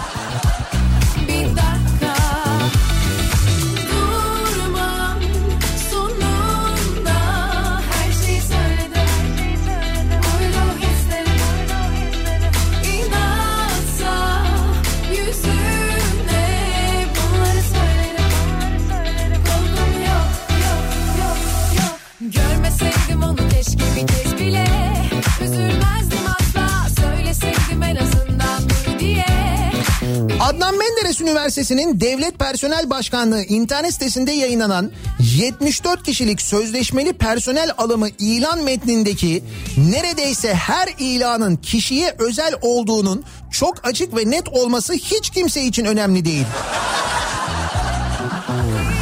[30.64, 34.92] Adnan Menderes Üniversitesi'nin Devlet Personel Başkanlığı internet sitesinde yayınlanan
[35.36, 39.44] 74 kişilik sözleşmeli personel alımı ilan metnindeki
[39.78, 46.26] neredeyse her ilanın kişiye özel olduğunun çok açık ve net olması hiç kimse için önemli
[46.26, 46.46] değil.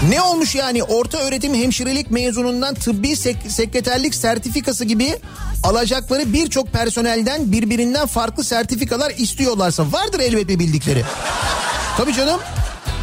[0.10, 5.16] Ne olmuş yani orta öğretim hemşirelik mezunundan tıbbi sek- sekreterlik sertifikası gibi
[5.64, 11.04] alacakları birçok personelden birbirinden farklı sertifikalar istiyorlarsa vardır elbet bir bildikleri.
[11.98, 12.40] Tabii canım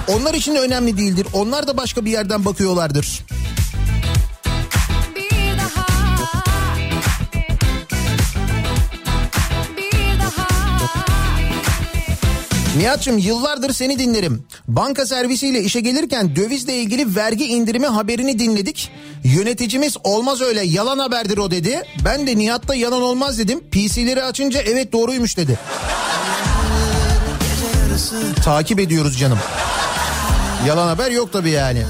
[0.08, 1.26] onlar için de önemli değildir.
[1.32, 3.24] Onlar da başka bir yerden bakıyorlardır.
[12.78, 14.44] Nihat'cığım yıllardır seni dinlerim.
[14.68, 18.90] Banka servisiyle işe gelirken dövizle ilgili vergi indirimi haberini dinledik.
[19.24, 21.82] Yöneticimiz olmaz öyle yalan haberdir o dedi.
[22.04, 23.60] Ben de Nihat'ta yalan olmaz dedim.
[23.70, 25.58] PC'leri açınca evet doğruymuş dedi.
[28.44, 29.38] Takip ediyoruz canım.
[30.66, 31.82] Yalan haber yok tabii yani.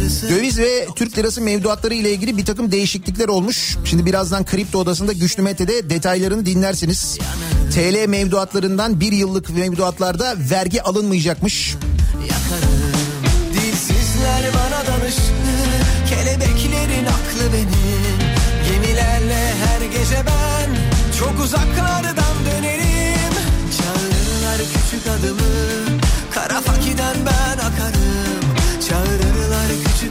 [0.00, 3.76] Döviz ve Türk lirası mevduatları ile ilgili bir takım değişiklikler olmuş.
[3.84, 7.18] Şimdi birazdan kripto odasında Güçlü Mete'de detaylarını dinlersiniz.
[7.74, 11.76] TL mevduatlarından bir yıllık mevduatlarda vergi alınmayacakmış.
[13.52, 15.22] Dilsizler bana danıştı
[16.08, 18.18] Kelebeklerin aklı benim
[18.72, 20.70] Gemilerle her gece ben
[21.18, 23.34] Çok uzaklardan dönerim
[23.78, 26.00] Çağırırlar küçük adımı
[26.34, 27.49] Kara fakiden ben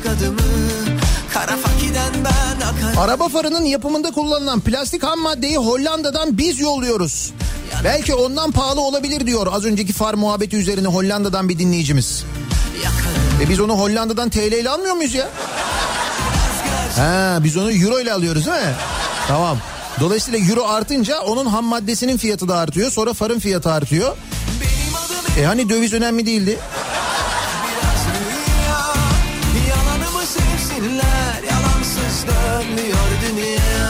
[0.03, 0.37] Küçük adımı
[2.25, 7.33] ben Araba farının yapımında kullanılan plastik ham maddeyi Hollanda'dan biz yolluyoruz.
[7.83, 12.23] Belki ondan pahalı olabilir diyor az önceki far muhabbeti üzerine Hollanda'dan bir dinleyicimiz.
[13.41, 15.29] E biz onu Hollanda'dan TL ile almıyor muyuz ya?
[16.95, 18.73] Ha biz onu euro ile alıyoruz değil mi?
[19.27, 19.57] Tamam.
[19.99, 22.91] Dolayısıyla euro artınca onun ham maddesinin fiyatı da artıyor.
[22.91, 24.17] Sonra farın fiyatı artıyor.
[25.39, 26.59] E hani döviz önemli değildi?
[32.79, 33.89] Dönmüyor dünya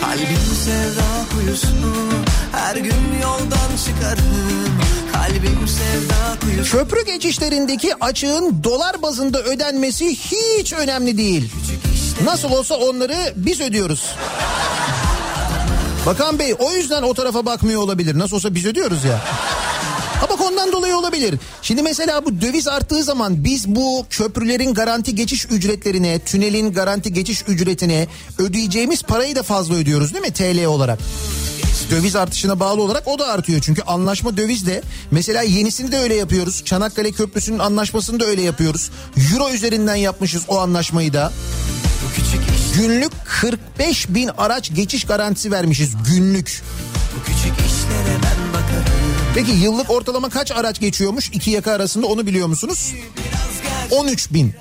[0.00, 1.66] Kalbim sevda kuyusu
[2.52, 4.78] Her gün yoldan çıkarım
[5.12, 11.50] Kalbim sevda kuyusu Köprü geçişlerindeki açığın dolar bazında ödenmesi hiç önemli değil.
[12.24, 14.02] Nasıl olsa onları biz ödüyoruz.
[16.08, 18.18] Bakan Bey o yüzden o tarafa bakmıyor olabilir.
[18.18, 19.20] Nasıl olsa biz ödüyoruz ya.
[20.20, 21.34] Ha bak ondan dolayı olabilir.
[21.62, 27.44] Şimdi mesela bu döviz arttığı zaman biz bu köprülerin garanti geçiş ücretlerine, tünelin garanti geçiş
[27.48, 28.06] ücretine
[28.38, 30.98] ödeyeceğimiz parayı da fazla ödüyoruz değil mi TL olarak?
[31.90, 33.60] Döviz artışına bağlı olarak o da artıyor.
[33.60, 36.64] Çünkü anlaşma dövizle mesela yenisini de öyle yapıyoruz.
[36.64, 38.90] Çanakkale Köprüsü'nün anlaşmasını da öyle yapıyoruz.
[39.32, 41.32] Euro üzerinden yapmışız o anlaşmayı da.
[42.78, 46.62] Günlük 45 bin araç geçiş garantisi vermişiz günlük.
[47.16, 48.94] Bu küçük işlere ben bakarım
[49.34, 52.94] Peki yıllık ortalama kaç araç geçiyormuş iki yaka arasında onu biliyor musunuz?
[53.90, 54.54] 13 bin.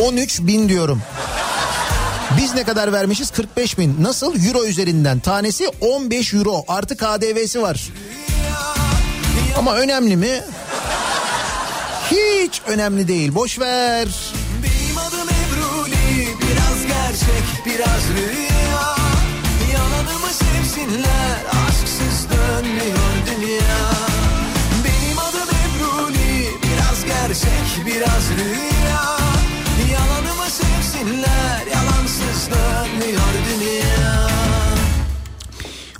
[0.00, 1.02] 13 bin diyorum.
[2.36, 3.30] Biz ne kadar vermişiz?
[3.30, 3.96] 45 bin.
[4.00, 4.44] Nasıl?
[4.46, 5.20] Euro üzerinden.
[5.20, 6.64] Tanesi 15 euro.
[6.68, 7.88] Artı KDV'si var.
[9.56, 10.42] Ama önemli mi?
[12.10, 13.34] Hiç önemli değil.
[13.34, 14.08] Boş ver.
[17.80, 18.96] Biraz rüya
[19.72, 21.44] Yalanımı sevsinler?
[21.68, 23.90] Aşksız dönmüyor dünya.
[24.84, 29.18] Benim adım Ebruli Biraz gerçek biraz rüya.
[29.92, 31.66] Yalanımı sevsinler?
[31.74, 34.28] Yalansız dönmüyor dünya.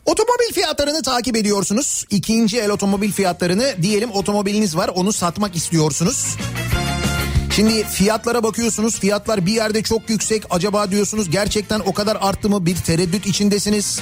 [0.07, 2.05] Otomobil fiyatlarını takip ediyorsunuz.
[2.11, 6.37] İkinci el otomobil fiyatlarını diyelim otomobiliniz var onu satmak istiyorsunuz.
[7.51, 12.67] Şimdi fiyatlara bakıyorsunuz fiyatlar bir yerde çok yüksek acaba diyorsunuz gerçekten o kadar arttı mı
[12.67, 14.01] bir tereddüt içindesiniz.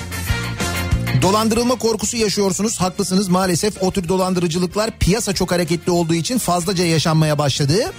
[1.23, 2.81] Dolandırılma korkusu yaşıyorsunuz.
[2.81, 7.93] Haklısınız maalesef o tür dolandırıcılıklar piyasa çok hareketli olduğu için fazlaca yaşanmaya başladı.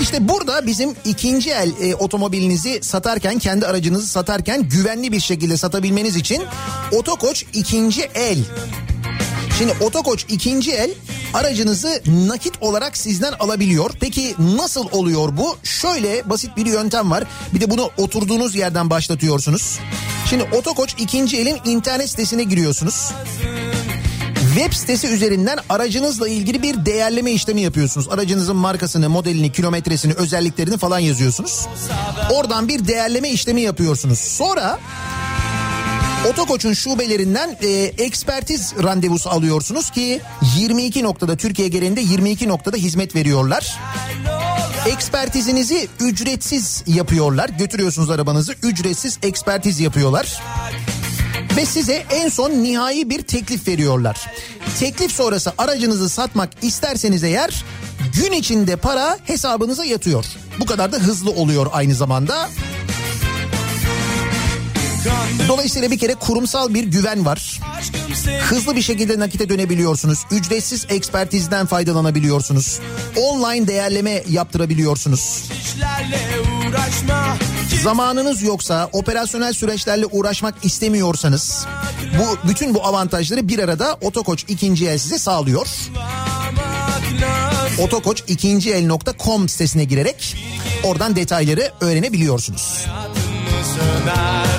[0.00, 6.16] İşte burada bizim ikinci el e, otomobilinizi satarken kendi aracınızı satarken güvenli bir şekilde satabilmeniz
[6.16, 6.42] için
[6.92, 8.38] Otokoç ikinci el
[9.58, 10.90] Şimdi Otokoç ikinci el
[11.34, 13.90] aracınızı nakit olarak sizden alabiliyor.
[14.00, 15.56] Peki nasıl oluyor bu?
[15.62, 17.24] Şöyle basit bir yöntem var.
[17.54, 19.78] Bir de bunu oturduğunuz yerden başlatıyorsunuz.
[20.30, 23.12] Şimdi Otokoç ikinci elin internet sitesine giriyorsunuz.
[24.54, 28.08] Web sitesi üzerinden aracınızla ilgili bir değerleme işlemi yapıyorsunuz.
[28.08, 31.66] Aracınızın markasını, modelini, kilometresini, özelliklerini falan yazıyorsunuz.
[32.30, 34.18] Oradan bir değerleme işlemi yapıyorsunuz.
[34.18, 34.78] Sonra
[36.30, 37.68] Otokoç'un şubelerinden e,
[37.98, 40.20] ekspertiz randevusu alıyorsunuz ki
[40.56, 43.78] 22 noktada Türkiye genelinde 22 noktada hizmet veriyorlar.
[44.86, 47.48] Ekspertizinizi ücretsiz yapıyorlar.
[47.48, 50.42] Götürüyorsunuz arabanızı ücretsiz ekspertiz yapıyorlar.
[51.56, 54.26] Ve size en son nihai bir teklif veriyorlar.
[54.80, 57.64] Teklif sonrası aracınızı satmak isterseniz eğer
[58.14, 60.24] gün içinde para hesabınıza yatıyor.
[60.60, 62.48] Bu kadar da hızlı oluyor aynı zamanda.
[65.48, 67.60] Dolayısıyla bir kere kurumsal bir güven var.
[68.40, 70.18] Hızlı bir şekilde nakite dönebiliyorsunuz.
[70.30, 72.80] Ücretsiz ekspertizden faydalanabiliyorsunuz.
[73.16, 75.44] Online değerleme yaptırabiliyorsunuz.
[77.82, 81.66] Zamanınız yoksa operasyonel süreçlerle uğraşmak istemiyorsanız
[82.18, 85.66] bu bütün bu avantajları bir arada Otokoç ikinci el size sağlıyor.
[87.78, 90.36] Otokoç ikinci el.com sitesine girerek
[90.84, 92.86] oradan detayları öğrenebiliyorsunuz.
[93.74, 94.51] Zor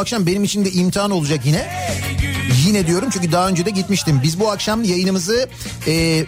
[0.00, 1.70] akşam benim için de imtihan olacak yine.
[2.66, 4.20] Yine diyorum çünkü daha önce de gitmiştim.
[4.22, 5.48] Biz bu akşam yayınımızı
[5.86, 6.24] e,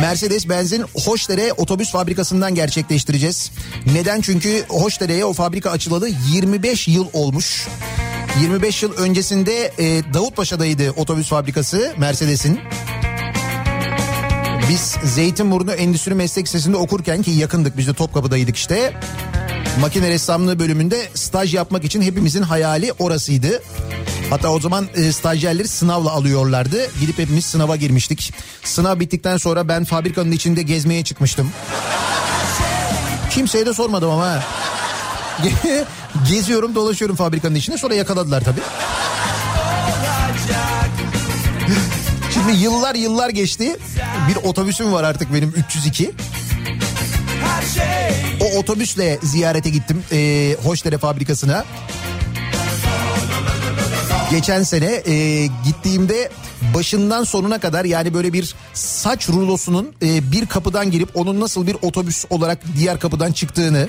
[0.00, 3.50] Mercedes-Benz'in Hoşdere otobüs fabrikasından gerçekleştireceğiz.
[3.94, 4.20] Neden?
[4.20, 7.68] Çünkü Hoşdere'ye o fabrika açılalı 25 yıl olmuş.
[8.40, 12.60] 25 yıl öncesinde e, Davutpaşa'daydı otobüs fabrikası Mercedes'in.
[14.70, 18.92] Biz Zeytinburnu Endüstri Meslek Lisesi'nde okurken ki yakındık biz de Topkapı'daydık işte.
[19.80, 23.62] Makine ressamlığı bölümünde staj yapmak için hepimizin hayali orasıydı.
[24.30, 26.90] Hatta o zaman e, stajyerleri sınavla alıyorlardı.
[27.00, 28.34] Gidip hepimiz sınava girmiştik.
[28.64, 31.50] Sınav bittikten sonra ben fabrikanın içinde gezmeye çıkmıştım.
[33.30, 34.42] Kimseye de sormadım ama.
[36.28, 38.60] Geziyorum dolaşıyorum fabrikanın içinde sonra yakaladılar tabii.
[42.34, 43.76] Şimdi yıllar yıllar geçti.
[44.28, 46.10] Bir otobüsüm var artık benim 302.
[48.40, 51.64] O otobüsle ziyarete gittim e, Hoşdere fabrikasına.
[54.30, 56.30] Geçen sene e, gittiğimde
[56.74, 61.76] başından sonuna kadar yani böyle bir saç rulosunun e, bir kapıdan girip onun nasıl bir
[61.82, 63.88] otobüs olarak diğer kapıdan çıktığını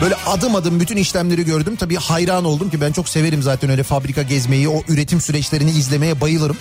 [0.00, 1.76] böyle adım adım bütün işlemleri gördüm.
[1.76, 6.20] Tabii hayran oldum ki ben çok severim zaten öyle fabrika gezmeyi, o üretim süreçlerini izlemeye
[6.20, 6.56] bayılırım.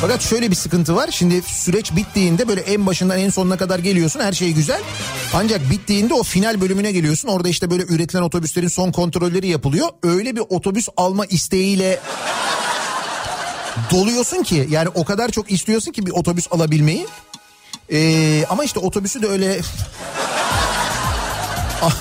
[0.00, 1.08] Fakat şöyle bir sıkıntı var.
[1.10, 4.20] Şimdi süreç bittiğinde böyle en başından en sonuna kadar geliyorsun.
[4.20, 4.80] Her şey güzel.
[5.34, 7.28] Ancak bittiğinde o final bölümüne geliyorsun.
[7.28, 9.88] Orada işte böyle üretilen otobüslerin son kontrolleri yapılıyor.
[10.02, 12.00] Öyle bir otobüs alma isteğiyle
[13.90, 17.06] doluyorsun ki yani o kadar çok istiyorsun ki bir otobüs alabilmeyi.
[17.92, 19.60] Ee, ama işte otobüsü de öyle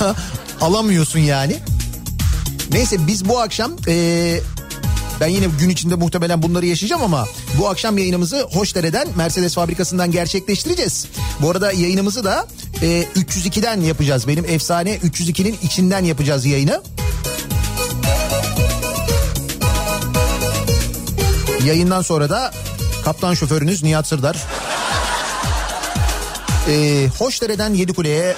[0.62, 1.58] alamıyorsun yani.
[2.72, 4.40] Neyse biz bu akşam ee,
[5.22, 7.28] ben yine gün içinde muhtemelen bunları yaşayacağım ama
[7.60, 11.08] bu akşam yayınımızı Hoşdere'den Mercedes fabrikasından gerçekleştireceğiz.
[11.42, 12.48] Bu arada yayınımızı da
[12.82, 14.28] e, 302'den yapacağız.
[14.28, 16.82] Benim efsane 302'nin içinden yapacağız yayını.
[21.66, 22.52] Yayından sonra da
[23.06, 24.38] kaptan şoförünüz Nihat Sırdar.
[26.70, 28.36] E, Hoşdere'den Yedikule'ye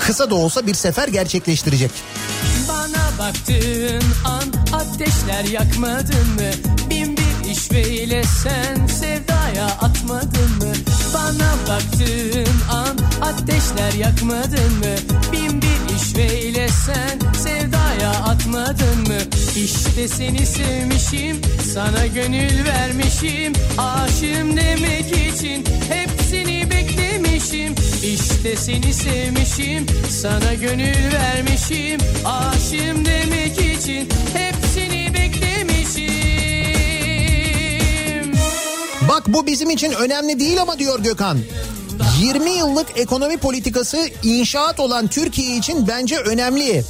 [0.00, 1.90] kısa da olsa bir sefer gerçekleştirecek.
[3.18, 6.50] Baktığın an ateşler yakmadın mı?
[6.90, 10.72] Bin bir işveyle sen sevdaya atmadın mı?
[11.14, 15.20] Bana baktığın an ateşler yakmadın mı?
[15.32, 17.25] Bin bir işveyle sen
[18.56, 19.18] sevdaya atmadın mı?
[19.56, 21.40] İşte seni sevmişim,
[21.74, 27.74] sana gönül vermişim, aşığım demek için hepsini beklemişim.
[28.02, 29.86] İşte seni sevmişim,
[30.22, 36.16] sana gönül vermişim, aşığım demek için hepsini beklemişim.
[39.08, 41.38] Bak bu bizim için önemli değil ama diyor Gökhan.
[42.20, 46.84] 20 yıllık ekonomi politikası inşaat olan Türkiye için bence önemli.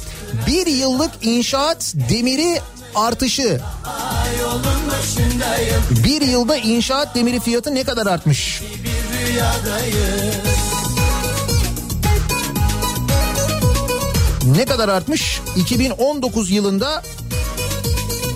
[0.47, 2.61] Bir yıllık inşaat demiri
[2.95, 3.61] artışı.
[6.03, 8.61] Bir yılda inşaat demiri fiyatı ne kadar artmış?
[14.55, 15.41] Ne kadar artmış?
[15.55, 17.03] 2019 yılında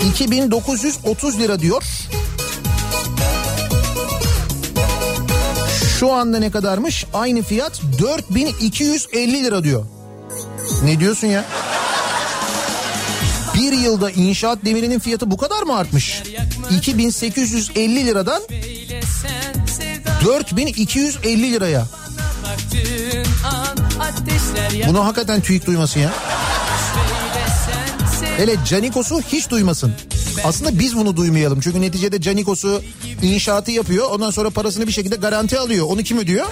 [0.09, 1.83] 2930 lira diyor.
[5.99, 7.05] Şu anda ne kadarmış?
[7.13, 9.85] Aynı fiyat 4250 lira diyor.
[10.83, 11.45] Ne diyorsun ya?
[13.61, 16.23] Bir yılda inşaat demirinin fiyatı bu kadar mı artmış?
[16.71, 18.41] 2850 liradan
[20.25, 21.87] 4250 liraya.
[24.87, 26.13] Bunu hakikaten TÜİK duymasın ya.
[28.37, 29.93] Hele Canikos'u hiç duymasın.
[30.43, 31.59] Aslında biz bunu duymayalım.
[31.59, 32.81] Çünkü neticede Canikos'u
[33.21, 34.11] inşaatı yapıyor.
[34.11, 35.85] Ondan sonra parasını bir şekilde garanti alıyor.
[35.89, 36.45] Onu kim ödüyor?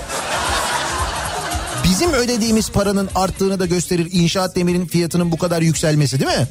[1.99, 6.47] Bizim ödediğimiz paranın arttığını da gösterir inşaat demirin fiyatının bu kadar yükselmesi değil mi?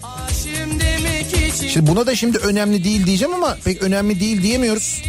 [1.73, 5.03] Şimdi buna da şimdi önemli değil diyeceğim ama pek önemli değil diyemiyoruz.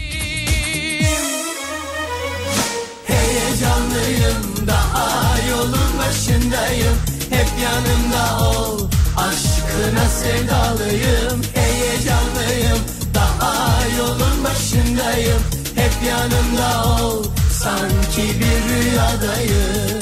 [3.07, 6.95] Heyecanlıyım daha yolun başındayım
[7.29, 8.79] Hep yanımda ol
[9.17, 12.79] Aşkına sevdalıyım Heyecanlıyım
[13.13, 15.41] daha yolun başındayım
[15.75, 19.99] Hep yanımda ol Sanki bir rüyadayım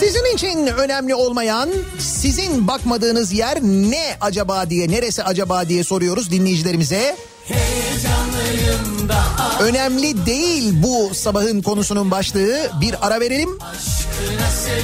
[0.00, 7.16] Sizin için önemli olmayan, sizin bakmadığınız yer ne acaba diye, neresi acaba diye soruyoruz dinleyicilerimize.
[9.60, 12.70] Önemli değil bu sabahın konusunun başlığı.
[12.80, 13.58] Bir ara verelim.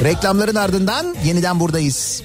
[0.04, 2.22] Reklamların ardından yeniden buradayız.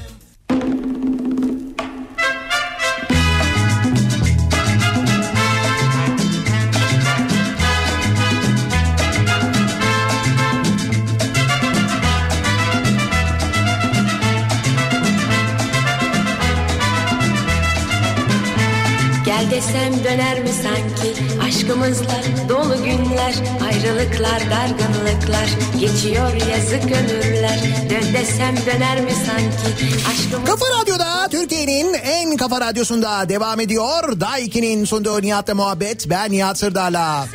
[20.66, 21.10] Sanki
[21.48, 23.34] Aşkımızla dolu günler
[23.66, 27.60] Ayrılıklar dargınlıklar Geçiyor yazık ömürler
[27.90, 34.20] Dön desem döner mi sanki Aşkımız Kafa Radyo'da Türkiye'nin en kafa radyosunda devam ediyor.
[34.20, 36.10] Daiki'nin sunduğu Nihat'la muhabbet.
[36.10, 37.26] Ben Nihat Sırdar'la.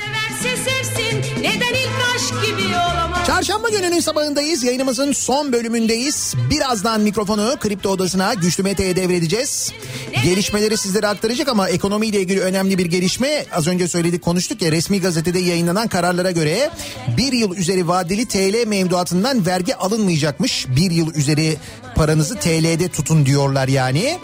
[0.41, 4.63] Severse sevsin Neden ilk aşk gibi olamaz Çarşamba gününün sabahındayız.
[4.63, 6.35] Yayınımızın son bölümündeyiz.
[6.51, 9.73] Birazdan mikrofonu Kripto Odası'na Güçlü Mete'ye devredeceğiz.
[10.25, 13.45] Gelişmeleri sizlere aktaracak ama ekonomiyle ilgili önemli bir gelişme.
[13.53, 16.71] Az önce söyledik konuştuk ya resmi gazetede yayınlanan kararlara göre
[17.17, 20.67] bir yıl üzeri vadeli TL mevduatından vergi alınmayacakmış.
[20.77, 21.57] Bir yıl üzeri
[21.95, 24.19] paranızı TL'de tutun diyorlar yani.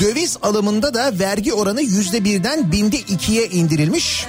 [0.00, 4.26] Döviz alımında da vergi oranı yüzde birden binde ikiye indirilmiş.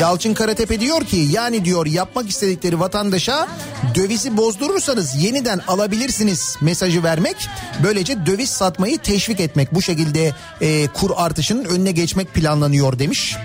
[0.00, 3.48] Yalçın Karatepe diyor ki yani diyor yapmak istedikleri vatandaşa
[3.94, 7.48] dövizi bozdurursanız yeniden alabilirsiniz mesajı vermek.
[7.82, 13.36] Böylece döviz satmayı teşvik etmek bu şekilde e, kur artışının önüne geçmek planlanıyor demiş.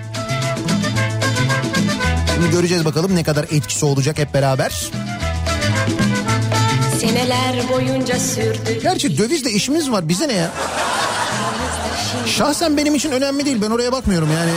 [2.34, 4.90] Şimdi göreceğiz bakalım ne kadar etkisi olacak hep beraber.
[7.00, 10.50] Seneler boyunca sürdü Gerçi dövizle işimiz var bize ne ya?
[12.26, 14.50] Şahsen benim için önemli değil ben oraya bakmıyorum yani.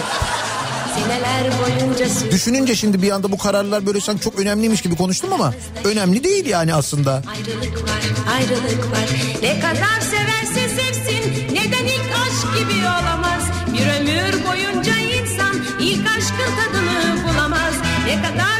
[2.31, 5.53] Düşününce şimdi bir anda bu kararlar böyle sanki çok önemliymiş gibi konuştum ama
[5.83, 7.11] önemli değil yani aslında.
[7.11, 8.01] Ayrılık var,
[8.35, 9.09] ayrılık var.
[9.41, 13.43] Ne kadar severse sevsin, neden ilk aşk gibi olamaz?
[13.73, 17.73] Bir ömür boyunca insan ilk aşkın tadını bulamaz.
[18.07, 18.56] Ne kadar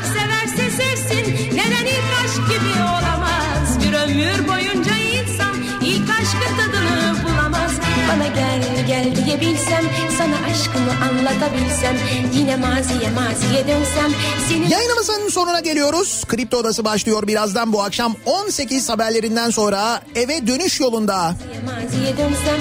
[9.08, 9.84] gel diyebilsem,
[10.18, 11.98] sana aşkımı anlatabilsem,
[12.34, 14.12] yine maziye maziye dönsem,
[14.50, 16.24] senin Yayınımızın sonuna geliyoruz.
[16.28, 21.36] Kripto Odası başlıyor birazdan bu akşam 18 haberlerinden sonra eve dönüş yolunda.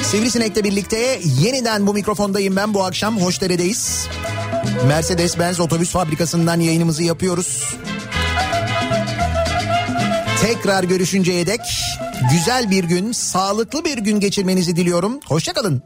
[0.03, 4.09] Sivrisinek'le birlikte yeniden bu mikrofondayım ben bu akşam Hoşdere'deyiz.
[4.89, 7.77] Mercedes-Benz otobüs fabrikasından yayınımızı yapıyoruz.
[10.43, 11.61] Tekrar görüşünceye dek
[12.33, 15.21] güzel bir gün, sağlıklı bir gün geçirmenizi diliyorum.
[15.27, 15.83] Hoşçakalın.